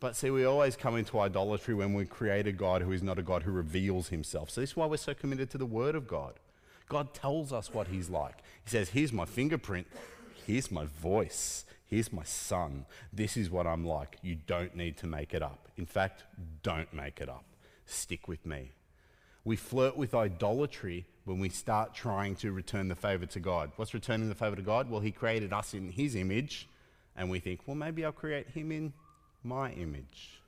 But 0.00 0.16
see, 0.16 0.30
we 0.30 0.46
always 0.46 0.76
come 0.76 0.96
into 0.96 1.20
idolatry 1.20 1.74
when 1.74 1.92
we 1.92 2.06
create 2.06 2.46
a 2.46 2.52
God 2.52 2.80
who 2.80 2.92
is 2.92 3.02
not 3.02 3.18
a 3.18 3.22
God 3.22 3.42
who 3.42 3.52
reveals 3.52 4.08
himself. 4.08 4.48
So 4.48 4.62
this 4.62 4.70
is 4.70 4.76
why 4.76 4.86
we're 4.86 4.96
so 4.96 5.12
committed 5.12 5.50
to 5.50 5.58
the 5.58 5.66
Word 5.66 5.94
of 5.94 6.08
God. 6.08 6.34
God 6.88 7.12
tells 7.12 7.52
us 7.52 7.72
what 7.72 7.88
he's 7.88 8.08
like. 8.08 8.38
He 8.64 8.70
says, 8.70 8.88
here's 8.88 9.12
my 9.12 9.26
fingerprint, 9.26 9.86
here's 10.46 10.70
my 10.70 10.86
voice, 10.86 11.66
here's 11.86 12.12
my 12.12 12.24
son. 12.24 12.86
This 13.12 13.36
is 13.36 13.50
what 13.50 13.66
I'm 13.66 13.86
like. 13.86 14.18
You 14.22 14.38
don't 14.46 14.74
need 14.74 14.96
to 14.98 15.06
make 15.06 15.34
it 15.34 15.42
up. 15.42 15.68
In 15.76 15.86
fact, 15.86 16.24
don't 16.62 16.92
make 16.94 17.20
it 17.20 17.28
up. 17.28 17.44
Stick 17.84 18.26
with 18.26 18.46
me. 18.46 18.72
We 19.44 19.56
flirt 19.56 19.96
with 19.96 20.14
idolatry 20.14 21.06
when 21.26 21.38
we 21.38 21.50
start 21.50 21.94
trying 21.94 22.36
to 22.36 22.52
return 22.52 22.88
the 22.88 22.94
favor 22.94 23.26
to 23.26 23.40
God. 23.40 23.70
What's 23.76 23.94
returning 23.94 24.28
the 24.28 24.34
favor 24.34 24.56
to 24.56 24.62
God? 24.62 24.90
Well, 24.90 25.00
He 25.00 25.12
created 25.12 25.52
us 25.52 25.74
in 25.74 25.90
His 25.92 26.16
image, 26.16 26.68
and 27.16 27.30
we 27.30 27.38
think, 27.38 27.60
well, 27.66 27.76
maybe 27.76 28.04
I'll 28.04 28.12
create 28.12 28.48
Him 28.48 28.72
in 28.72 28.92
my 29.42 29.72
image. 29.72 30.40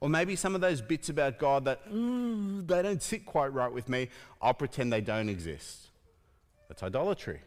Or 0.00 0.08
maybe 0.08 0.36
some 0.36 0.54
of 0.54 0.60
those 0.60 0.80
bits 0.80 1.08
about 1.08 1.38
God 1.38 1.64
that 1.64 1.90
mm, 1.90 2.66
they 2.66 2.82
don't 2.82 3.02
sit 3.02 3.26
quite 3.26 3.52
right 3.52 3.72
with 3.72 3.88
me, 3.88 4.08
I'll 4.40 4.54
pretend 4.54 4.92
they 4.92 5.00
don't 5.00 5.28
exist. 5.28 5.88
That's 6.68 6.82
idolatry. 6.82 7.40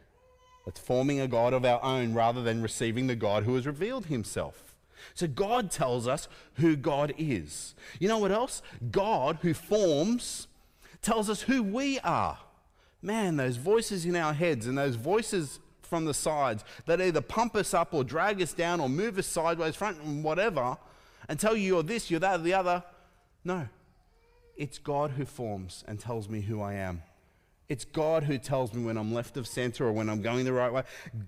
That's 0.66 0.80
forming 0.80 1.20
a 1.20 1.28
God 1.28 1.54
of 1.54 1.66
our 1.66 1.82
own 1.84 2.14
rather 2.14 2.44
than 2.44 2.62
receiving 2.62 3.08
the 3.08 3.16
God 3.16 3.44
who 3.44 3.56
has 3.56 3.66
revealed 3.66 4.08
himself. 4.08 4.76
So 5.14 5.28
God 5.28 5.72
tells 5.72 6.08
us 6.08 6.28
who 6.56 6.76
God 6.76 7.14
is. 7.18 7.74
You 8.00 8.08
know 8.08 8.20
what 8.20 8.32
else? 8.32 8.62
God, 8.92 9.40
who 9.42 9.54
forms, 9.54 10.48
tells 11.02 11.30
us 11.30 11.42
who 11.44 11.64
we 11.64 12.00
are. 12.00 12.38
Man, 13.02 13.38
those 13.38 13.58
voices 13.58 14.06
in 14.06 14.16
our 14.16 14.34
heads 14.34 14.68
and 14.68 14.78
those 14.78 14.96
voices 14.96 15.60
from 15.92 16.06
the 16.06 16.14
sides 16.14 16.64
that 16.86 17.02
either 17.02 17.20
pump 17.20 17.54
us 17.54 17.74
up 17.74 17.94
or 17.94 18.02
drag 18.02 18.42
us 18.42 18.54
down 18.54 18.80
or 18.80 18.88
move 18.88 19.18
us 19.18 19.28
sideways, 19.28 19.76
front, 19.76 20.00
and 20.00 20.24
whatever, 20.24 20.78
and 21.28 21.38
tell 21.38 21.54
you 21.54 21.68
you're 21.68 21.84
this, 21.84 22.10
you're 22.10 22.22
that, 22.22 22.40
or 22.40 22.44
the 22.44 22.54
other. 22.54 22.82
No. 23.44 23.68
It's 24.56 24.78
God 24.78 25.12
who 25.12 25.26
forms 25.26 25.84
and 25.90 26.00
tells 26.00 26.30
me 26.30 26.40
who 26.40 26.62
I 26.62 26.76
am. 26.76 27.04
It's 27.68 27.84
God 27.84 28.24
who 28.24 28.38
tells 28.38 28.74
me 28.74 28.86
when 28.86 28.98
I'm 28.98 29.14
left 29.14 29.36
of 29.36 29.46
center 29.46 29.86
or 29.86 29.92
when 29.92 30.10
I'm 30.10 30.22
going 30.22 30.46
the 30.46 30.54
right 30.54 30.72
way. 30.72 30.84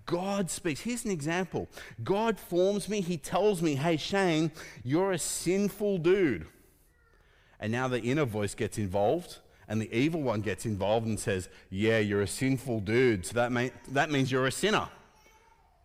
God 0.05 0.49
speaks. 0.49 0.79
Here's 0.79 1.03
an 1.03 1.11
example 1.11 1.67
God 2.01 2.39
forms 2.39 2.87
me. 2.87 3.01
He 3.01 3.17
tells 3.17 3.61
me, 3.61 3.75
hey, 3.75 3.97
Shane, 3.97 4.49
you're 4.81 5.11
a 5.11 5.19
sinful 5.19 5.97
dude. 5.97 6.47
And 7.59 7.69
now 7.69 7.89
the 7.89 7.99
inner 7.99 8.25
voice 8.25 8.55
gets 8.55 8.77
involved 8.77 9.39
and 9.73 9.81
the 9.81 9.91
evil 9.91 10.21
one 10.21 10.41
gets 10.41 10.67
involved 10.67 11.07
and 11.07 11.19
says, 11.19 11.49
yeah, 11.71 11.97
you're 11.97 12.21
a 12.21 12.27
sinful 12.27 12.81
dude. 12.81 13.25
So 13.25 13.33
that, 13.33 13.51
may- 13.51 13.71
that 13.89 14.11
means 14.11 14.31
you're 14.31 14.45
a 14.45 14.51
sinner. 14.51 14.87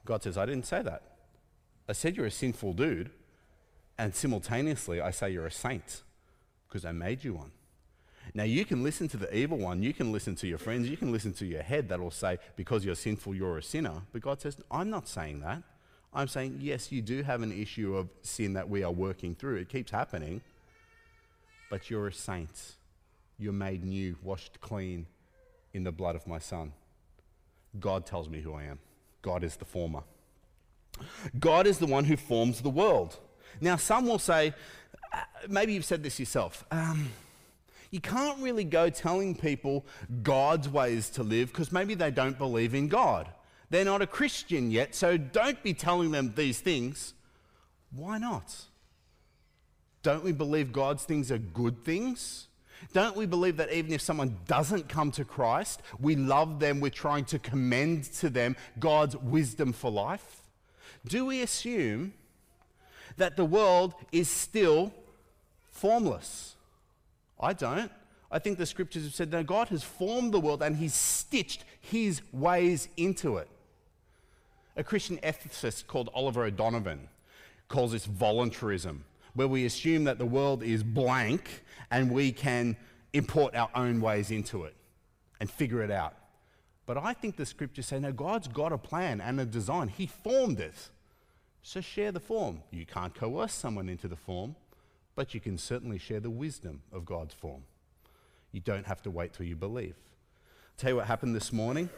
God 0.04 0.22
says, 0.22 0.36
I 0.36 0.44
didn't 0.44 0.66
say 0.66 0.82
that. 0.82 1.00
I 1.88 1.94
said 1.94 2.14
you're 2.14 2.26
a 2.26 2.30
sinful 2.30 2.74
dude. 2.74 3.08
And 3.96 4.14
simultaneously, 4.14 5.00
I 5.00 5.10
say 5.10 5.30
you're 5.30 5.46
a 5.46 5.50
saint 5.50 6.02
because 6.68 6.84
I 6.84 6.92
made 6.92 7.24
you 7.24 7.32
one. 7.32 7.50
Now, 8.34 8.42
you 8.42 8.66
can 8.66 8.82
listen 8.82 9.08
to 9.08 9.16
the 9.16 9.34
evil 9.34 9.56
one, 9.56 9.82
you 9.82 9.94
can 9.94 10.12
listen 10.12 10.34
to 10.34 10.46
your 10.46 10.58
friends, 10.58 10.90
you 10.90 10.98
can 10.98 11.10
listen 11.10 11.32
to 11.32 11.46
your 11.46 11.62
head 11.62 11.88
that 11.88 11.98
will 11.98 12.10
say, 12.10 12.36
because 12.56 12.84
you're 12.84 12.94
sinful, 12.94 13.34
you're 13.34 13.56
a 13.56 13.62
sinner. 13.62 14.02
But 14.12 14.20
God 14.20 14.38
says, 14.38 14.58
I'm 14.70 14.90
not 14.90 15.08
saying 15.08 15.40
that. 15.40 15.62
I'm 16.12 16.28
saying, 16.28 16.58
yes, 16.60 16.92
you 16.92 17.00
do 17.00 17.22
have 17.22 17.40
an 17.40 17.52
issue 17.58 17.96
of 17.96 18.10
sin 18.20 18.52
that 18.52 18.68
we 18.68 18.82
are 18.82 18.92
working 18.92 19.34
through. 19.34 19.56
It 19.56 19.70
keeps 19.70 19.92
happening. 19.92 20.42
But 21.70 21.88
you're 21.88 22.08
a 22.08 22.12
saint. 22.12 22.74
You're 23.38 23.52
made 23.52 23.84
new, 23.84 24.16
washed 24.22 24.60
clean 24.60 25.06
in 25.72 25.84
the 25.84 25.92
blood 25.92 26.16
of 26.16 26.26
my 26.26 26.38
Son. 26.38 26.72
God 27.78 28.06
tells 28.06 28.28
me 28.28 28.40
who 28.40 28.54
I 28.54 28.64
am. 28.64 28.78
God 29.22 29.44
is 29.44 29.56
the 29.56 29.64
former. 29.64 30.02
God 31.38 31.66
is 31.66 31.78
the 31.78 31.86
one 31.86 32.04
who 32.04 32.16
forms 32.16 32.60
the 32.60 32.70
world. 32.70 33.18
Now, 33.60 33.76
some 33.76 34.06
will 34.06 34.18
say, 34.18 34.54
uh, 35.12 35.18
maybe 35.48 35.72
you've 35.72 35.84
said 35.84 36.02
this 36.02 36.18
yourself. 36.18 36.64
Um, 36.70 37.10
you 37.90 38.00
can't 38.00 38.40
really 38.40 38.64
go 38.64 38.90
telling 38.90 39.34
people 39.34 39.86
God's 40.22 40.68
ways 40.68 41.08
to 41.10 41.22
live 41.22 41.48
because 41.48 41.72
maybe 41.72 41.94
they 41.94 42.10
don't 42.10 42.36
believe 42.36 42.74
in 42.74 42.88
God. 42.88 43.28
They're 43.70 43.84
not 43.84 44.02
a 44.02 44.06
Christian 44.06 44.70
yet, 44.70 44.94
so 44.94 45.16
don't 45.16 45.62
be 45.62 45.74
telling 45.74 46.10
them 46.10 46.32
these 46.34 46.60
things. 46.60 47.14
Why 47.94 48.18
not? 48.18 48.54
Don't 50.02 50.24
we 50.24 50.32
believe 50.32 50.72
God's 50.72 51.04
things 51.04 51.30
are 51.30 51.38
good 51.38 51.84
things? 51.84 52.47
Don't 52.92 53.16
we 53.16 53.26
believe 53.26 53.56
that 53.58 53.72
even 53.72 53.92
if 53.92 54.00
someone 54.00 54.38
doesn't 54.46 54.88
come 54.88 55.10
to 55.12 55.24
Christ, 55.24 55.82
we 56.00 56.16
love 56.16 56.60
them, 56.60 56.80
we're 56.80 56.90
trying 56.90 57.24
to 57.26 57.38
commend 57.38 58.04
to 58.14 58.30
them 58.30 58.56
God's 58.78 59.16
wisdom 59.16 59.72
for 59.72 59.90
life? 59.90 60.42
Do 61.06 61.26
we 61.26 61.42
assume 61.42 62.14
that 63.16 63.36
the 63.36 63.44
world 63.44 63.94
is 64.12 64.28
still 64.28 64.92
formless? 65.70 66.56
I 67.40 67.52
don't. 67.52 67.90
I 68.30 68.38
think 68.38 68.58
the 68.58 68.66
scriptures 68.66 69.04
have 69.04 69.14
said 69.14 69.30
that 69.30 69.46
God 69.46 69.68
has 69.68 69.82
formed 69.82 70.32
the 70.32 70.40
world 70.40 70.62
and 70.62 70.76
He's 70.76 70.94
stitched 70.94 71.64
His 71.80 72.20
ways 72.32 72.88
into 72.96 73.38
it. 73.38 73.48
A 74.76 74.84
Christian 74.84 75.18
ethicist 75.18 75.86
called 75.86 76.10
Oliver 76.14 76.44
O'Donovan 76.44 77.08
calls 77.68 77.92
this 77.92 78.06
voluntarism, 78.06 79.04
where 79.34 79.48
we 79.48 79.64
assume 79.64 80.04
that 80.04 80.18
the 80.18 80.26
world 80.26 80.62
is 80.62 80.82
blank 80.82 81.64
and 81.90 82.10
we 82.10 82.32
can 82.32 82.76
import 83.12 83.54
our 83.54 83.70
own 83.74 84.00
ways 84.00 84.30
into 84.30 84.64
it 84.64 84.74
and 85.40 85.50
figure 85.50 85.82
it 85.82 85.90
out. 85.90 86.14
But 86.86 86.96
I 86.96 87.12
think 87.12 87.36
the 87.36 87.46
scriptures 87.46 87.86
say, 87.86 87.98
no, 87.98 88.12
God's 88.12 88.48
got 88.48 88.72
a 88.72 88.78
plan 88.78 89.20
and 89.20 89.38
a 89.40 89.44
design. 89.44 89.88
He 89.88 90.06
formed 90.06 90.60
it. 90.60 90.74
So 91.62 91.80
share 91.80 92.12
the 92.12 92.20
form. 92.20 92.62
You 92.70 92.86
can't 92.86 93.14
coerce 93.14 93.52
someone 93.52 93.88
into 93.88 94.08
the 94.08 94.16
form, 94.16 94.56
but 95.14 95.34
you 95.34 95.40
can 95.40 95.58
certainly 95.58 95.98
share 95.98 96.20
the 96.20 96.30
wisdom 96.30 96.82
of 96.92 97.04
God's 97.04 97.34
form. 97.34 97.62
You 98.52 98.60
don't 98.60 98.86
have 98.86 99.02
to 99.02 99.10
wait 99.10 99.34
till 99.34 99.44
you 99.44 99.56
believe. 99.56 99.96
I'll 99.96 100.78
tell 100.78 100.90
you 100.90 100.96
what 100.96 101.06
happened 101.06 101.36
this 101.36 101.52
morning. 101.52 101.90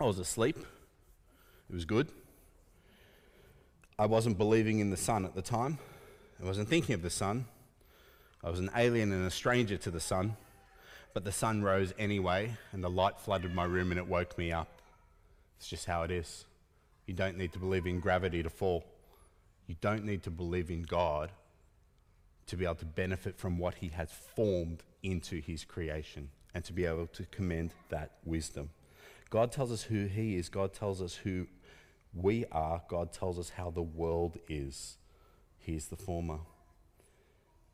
I 0.00 0.04
was 0.04 0.18
asleep. 0.18 0.56
It 1.68 1.74
was 1.74 1.84
good. 1.84 2.08
I 3.98 4.06
wasn't 4.06 4.38
believing 4.38 4.78
in 4.78 4.90
the 4.90 4.96
sun 4.96 5.24
at 5.24 5.34
the 5.34 5.42
time. 5.42 5.78
I 6.42 6.46
wasn't 6.46 6.68
thinking 6.68 6.94
of 6.94 7.02
the 7.02 7.10
sun. 7.10 7.46
I 8.42 8.50
was 8.50 8.60
an 8.60 8.70
alien 8.76 9.12
and 9.12 9.26
a 9.26 9.30
stranger 9.30 9.76
to 9.78 9.90
the 9.90 10.00
sun. 10.00 10.36
But 11.14 11.24
the 11.24 11.32
sun 11.32 11.62
rose 11.62 11.92
anyway, 11.98 12.56
and 12.72 12.84
the 12.84 12.90
light 12.90 13.18
flooded 13.18 13.54
my 13.54 13.64
room 13.64 13.90
and 13.90 13.98
it 13.98 14.06
woke 14.06 14.38
me 14.38 14.52
up. 14.52 14.68
It's 15.56 15.68
just 15.68 15.86
how 15.86 16.02
it 16.02 16.10
is. 16.10 16.44
You 17.06 17.14
don't 17.14 17.36
need 17.36 17.52
to 17.54 17.58
believe 17.58 17.86
in 17.86 18.00
gravity 18.00 18.42
to 18.42 18.50
fall. 18.50 18.84
You 19.66 19.74
don't 19.80 20.04
need 20.04 20.22
to 20.24 20.30
believe 20.30 20.70
in 20.70 20.82
God 20.82 21.30
to 22.46 22.56
be 22.56 22.64
able 22.64 22.76
to 22.76 22.84
benefit 22.84 23.38
from 23.38 23.58
what 23.58 23.74
He 23.74 23.88
has 23.88 24.10
formed 24.12 24.82
into 25.02 25.40
His 25.40 25.64
creation 25.64 26.28
and 26.54 26.64
to 26.64 26.72
be 26.72 26.84
able 26.84 27.06
to 27.08 27.24
commend 27.24 27.72
that 27.88 28.12
wisdom. 28.24 28.70
God 29.30 29.52
tells 29.52 29.72
us 29.72 29.82
who 29.82 30.06
He 30.06 30.36
is, 30.36 30.48
God 30.48 30.72
tells 30.72 31.02
us 31.02 31.16
who 31.16 31.46
we 32.14 32.44
are, 32.52 32.82
God 32.88 33.12
tells 33.12 33.38
us 33.38 33.50
how 33.50 33.70
the 33.70 33.82
world 33.82 34.38
is. 34.48 34.96
He's 35.58 35.88
the 35.88 35.96
former. 35.96 36.38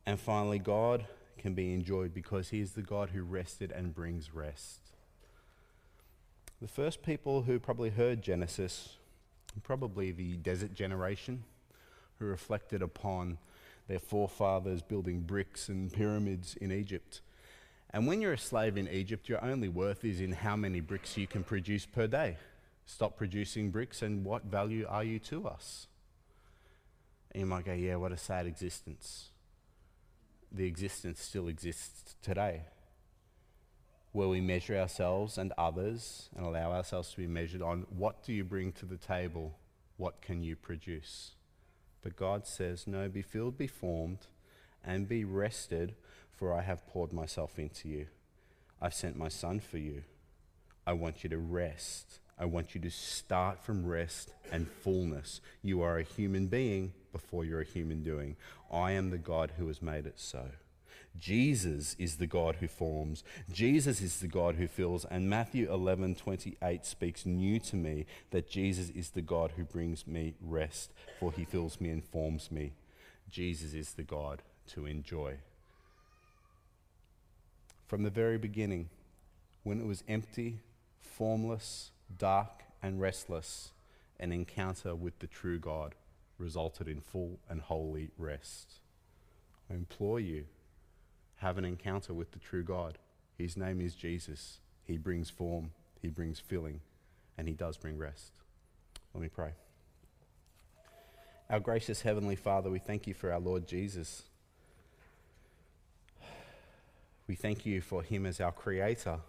And 0.07 0.21
finally, 0.21 0.59
God 0.59 1.07
can 1.39 1.55
be 1.55 1.73
enjoyed 1.73 2.15
because 2.15 2.51
He 2.51 2.61
is 2.61 2.73
the 2.73 2.83
God 2.83 3.11
who 3.11 3.23
rested 3.23 3.73
and 3.73 3.95
brings 3.95 4.35
rest. 4.35 4.81
The 6.61 6.69
first 6.69 7.03
people 7.03 7.43
who 7.43 7.59
probably 7.59 7.91
heard 7.91 8.23
Genesis, 8.23 8.97
probably 9.63 10.13
the 10.13 10.37
desert 10.37 10.75
generation, 10.75 11.45
who 12.19 12.27
reflected 12.27 12.81
upon 12.83 13.39
their 13.89 13.99
forefathers 13.99 14.83
building 14.83 15.21
bricks 15.21 15.69
and 15.69 15.93
pyramids 15.93 16.57
in 16.57 16.73
Egypt. 16.73 17.21
And 17.91 18.07
when 18.07 18.21
you're 18.21 18.33
a 18.33 18.39
slave 18.39 18.77
in 18.77 18.89
Egypt, 18.89 19.29
your 19.29 19.45
only 19.45 19.69
worth 19.69 20.05
is 20.05 20.21
in 20.21 20.33
how 20.33 20.57
many 20.57 20.81
bricks 20.81 21.17
you 21.17 21.27
can 21.27 21.45
produce 21.45 21.87
per 21.87 22.07
day. 22.07 22.37
Stop 22.87 23.17
producing 23.17 23.71
bricks, 23.71 24.03
and 24.03 24.25
what 24.25 24.45
value 24.45 24.87
are 24.89 25.05
you 25.05 25.19
to 25.19 25.47
us? 25.47 25.87
And 27.33 27.41
you 27.41 27.47
might 27.47 27.65
go, 27.65 27.73
Yeah, 27.73 27.97
what 27.97 28.13
a 28.13 28.17
sad 28.17 28.47
existence. 28.47 29.31
The 30.57 30.67
existence 30.67 31.21
still 31.21 31.49
exists 31.49 32.15
today, 32.23 32.63
where 34.13 34.29
we 34.29 34.41
measure 34.41 34.79
ourselves 34.79 35.37
and 35.37 35.53
others 35.59 36.29
and 36.37 36.47
allow 36.47 36.71
ourselves 36.71 37.11
to 37.11 37.17
be 37.17 37.27
measured 37.27 37.61
on 37.61 37.87
what 37.91 38.23
do 38.23 38.33
you 38.33 38.45
bring 38.45 38.71
to 38.75 38.87
the 38.87 38.97
table? 38.97 39.59
What 39.97 40.23
can 40.23 40.45
you 40.45 40.55
produce? 40.55 41.33
But 42.03 42.15
God 42.15 42.47
says, 42.47 42.87
No, 42.87 43.09
be 43.09 43.21
filled, 43.21 43.59
be 43.59 43.67
formed, 43.67 44.29
and 44.85 45.09
be 45.09 45.25
rested, 45.25 45.97
for 46.31 46.55
I 46.55 46.63
have 46.63 46.87
poured 46.87 47.13
myself 47.13 47.59
into 47.59 47.89
you. 47.89 48.07
I've 48.81 48.95
sent 48.95 49.17
my 49.17 49.29
son 49.29 49.59
for 49.59 49.79
you. 49.79 50.05
I 50.87 50.93
want 50.93 51.25
you 51.25 51.31
to 51.31 51.39
rest. 51.39 52.21
I 52.39 52.47
want 52.47 52.75
you 52.75 52.81
to 52.81 52.91
start 52.91 53.63
from 53.63 53.87
rest 53.87 54.33
and 54.51 54.69
fullness. 54.69 55.41
You 55.63 55.83
are 55.83 55.99
a 55.99 56.03
human 56.03 56.49
being 56.49 56.93
before 57.13 57.45
you're 57.45 57.61
a 57.61 57.65
human 57.65 58.03
doing. 58.03 58.37
I 58.73 58.93
am 58.93 59.11
the 59.11 59.19
God 59.19 59.53
who 59.57 59.69
has 59.69 59.81
made 59.81 60.07
it 60.07 60.19
so. 60.19 60.47
Jesus 61.19 61.95
is 61.99 62.17
the 62.17 62.27
God 62.27 62.57
who 62.57 62.67
forms. 62.67 63.23
Jesus 63.53 64.01
is 64.01 64.19
the 64.19 64.27
God 64.27 64.57
who 64.57 64.67
fills. 64.67 65.05
And 65.05 65.31
Matthew 65.31 65.73
11 65.73 66.17
28 66.17 66.85
speaks 66.85 67.25
new 67.25 67.61
to 67.61 67.77
me 67.77 68.07
that 68.31 68.51
Jesus 68.51 68.91
is 68.91 69.11
the 69.11 69.23
God 69.23 69.53
who 69.57 69.65
brings 69.65 70.07
me 70.07 70.35
rest, 70.41 70.93
for 71.21 71.31
he 71.31 71.45
fills 71.45 71.81
me 71.81 71.91
and 71.91 72.05
forms 72.05 72.51
me. 72.51 72.73
Jesus 73.31 73.75
is 73.75 73.93
the 73.93 74.03
God 74.03 74.43
to 74.69 74.87
enjoy. 74.87 75.37
From 77.87 78.03
the 78.03 78.11
very 78.11 78.39
beginning, 78.39 78.89
when 79.63 79.81
it 79.81 79.87
was 79.87 80.03
empty, 80.09 80.59
formless, 81.01 81.91
dark, 82.19 82.65
and 82.83 83.01
restless, 83.01 83.73
an 84.21 84.31
encounter 84.31 84.95
with 84.95 85.19
the 85.21 85.27
true 85.27 85.59
God 85.59 85.95
resulted 86.39 86.89
in 86.89 87.01
full 87.01 87.39
and 87.49 87.61
holy 87.61 88.11
rest. 88.19 88.75
I 89.71 89.75
implore 89.75 90.21
you, 90.21 90.45
have 91.37 91.59
an 91.59 91.65
encounter 91.65 92.13
with 92.13 92.33
the 92.33 92.39
true 92.39 92.63
God. 92.63 92.99
His 93.39 93.57
name 93.57 93.81
is 93.81 93.95
Jesus. 93.95 94.59
He 94.85 94.99
brings 94.99 95.31
form, 95.31 95.71
He 96.01 96.09
brings 96.09 96.39
filling, 96.39 96.81
and 97.39 97.49
He 97.49 97.55
does 97.55 97.77
bring 97.77 97.97
rest. 97.97 98.33
Let 99.15 99.23
me 99.23 99.29
pray. 99.29 99.53
Our 101.49 101.61
gracious 101.61 102.03
Heavenly 102.03 102.37
Father, 102.37 102.71
we 102.71 102.79
thank 102.79 103.07
you 103.07 103.15
for 103.15 103.33
our 103.33 103.41
Lord 103.41 103.67
Jesus. 103.67 104.25
We 107.27 107.35
thank 107.35 107.65
you 107.65 107.81
for 107.81 108.03
Him 108.03 108.27
as 108.27 108.41
our 108.41 108.53
Creator. 108.53 109.21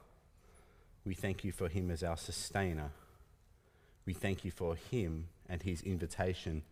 We 1.06 1.14
thank 1.14 1.44
you 1.44 1.52
for 1.52 1.70
Him 1.70 1.92
as 1.92 2.04
our 2.04 2.18
Sustainer. 2.18 2.90
We 4.06 4.14
thank 4.14 4.44
you 4.44 4.50
for 4.50 4.76
Him 4.76 5.28
and 5.48 5.62
His 5.62 5.82
invitation 5.84 6.64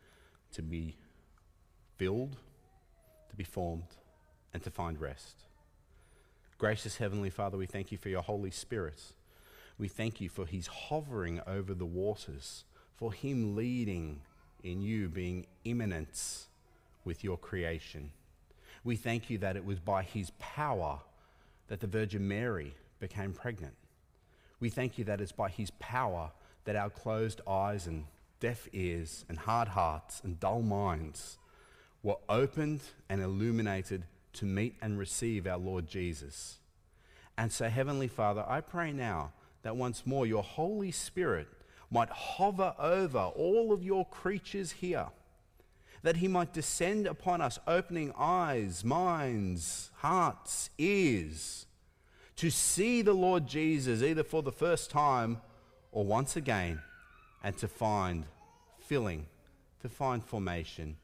to 0.54 0.64
be 0.64 0.96
filled, 1.98 2.36
to 3.30 3.36
be 3.36 3.44
formed, 3.44 3.96
and 4.54 4.64
to 4.64 4.72
find 4.72 5.00
rest. 5.00 5.44
Gracious 6.58 6.98
Heavenly 6.98 7.30
Father, 7.30 7.58
we 7.58 7.68
thank 7.68 7.92
you 7.92 7.98
for 7.98 8.10
your 8.10 8.24
Holy 8.24 8.50
Spirit. 8.50 9.02
We 9.78 9.88
thank 9.88 10.20
you 10.20 10.30
for 10.30 10.48
His 10.48 10.66
hovering 10.66 11.40
over 11.46 11.76
the 11.76 11.86
waters, 11.86 12.64
for 12.96 13.14
Him 13.14 13.56
leading 13.56 14.22
in 14.64 14.82
you 14.82 15.10
being 15.10 15.46
immanent 15.64 16.46
with 17.06 17.24
your 17.24 17.38
creation. 17.38 18.12
We 18.84 18.96
thank 18.96 19.30
you 19.30 19.38
that 19.40 19.58
it 19.58 19.66
was 19.66 19.80
by 19.80 20.02
His 20.02 20.32
power 20.40 21.02
that 21.68 21.82
the 21.82 21.88
Virgin 21.88 22.28
Mary 22.28 22.74
became 23.00 23.34
pregnant. 23.34 23.76
We 24.64 24.70
thank 24.70 24.98
you 24.98 25.04
that 25.04 25.20
it's 25.20 25.34
by 25.34 25.50
His 25.50 25.72
power 25.72 26.32
that 26.64 26.78
our 26.78 26.90
closed 26.90 27.42
eyes 27.46 27.86
and 27.86 28.06
deaf 28.40 28.70
ears 28.72 29.26
and 29.28 29.38
hard 29.38 29.68
hearts 29.68 30.22
and 30.24 30.40
dull 30.40 30.62
minds 30.62 31.38
were 32.02 32.16
opened 32.30 32.80
and 33.10 33.22
illuminated 33.22 34.06
to 34.32 34.46
meet 34.46 34.78
and 34.82 34.98
receive 34.98 35.48
our 35.48 35.58
Lord 35.58 35.88
Jesus. 35.90 36.60
And 37.38 37.52
so, 37.52 37.68
Heavenly 37.68 38.08
Father, 38.08 38.46
I 38.48 38.62
pray 38.62 38.94
now 38.94 39.34
that 39.64 39.76
once 39.76 40.04
more 40.06 40.26
your 40.26 40.44
Holy 40.44 40.92
Spirit 40.92 41.50
might 41.92 42.10
hover 42.10 42.74
over 42.80 43.20
all 43.20 43.74
of 43.74 43.84
your 43.84 44.06
creatures 44.06 44.72
here, 44.72 45.08
that 46.04 46.16
he 46.16 46.30
might 46.30 46.54
descend 46.54 47.06
upon 47.06 47.42
us, 47.42 47.60
opening 47.68 48.14
eyes, 48.18 48.86
minds, 48.86 49.92
hearts, 49.96 50.70
ears, 50.78 51.66
to 52.38 52.50
see 52.50 53.02
the 53.02 53.14
Lord 53.14 53.48
Jesus 53.48 54.02
either 54.02 54.24
for 54.24 54.42
the 54.42 54.52
first 54.52 54.90
time 54.90 55.42
or 55.92 56.04
once 56.04 56.36
again, 56.36 56.82
and 57.44 57.56
to 57.58 57.68
find 57.68 58.26
filling, 58.80 59.28
to 59.82 59.90
find 59.90 60.24
formation, 60.24 60.98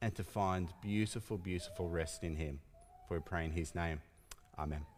and 0.00 0.14
to 0.14 0.22
find 0.22 0.68
beautiful, 0.82 1.36
beautiful 1.36 1.88
rest 1.88 2.22
in 2.22 2.36
him. 2.36 2.60
For 3.08 3.16
we 3.16 3.20
pray 3.20 3.44
in 3.44 3.50
his 3.50 3.74
name. 3.74 4.00
Amen. 4.58 4.86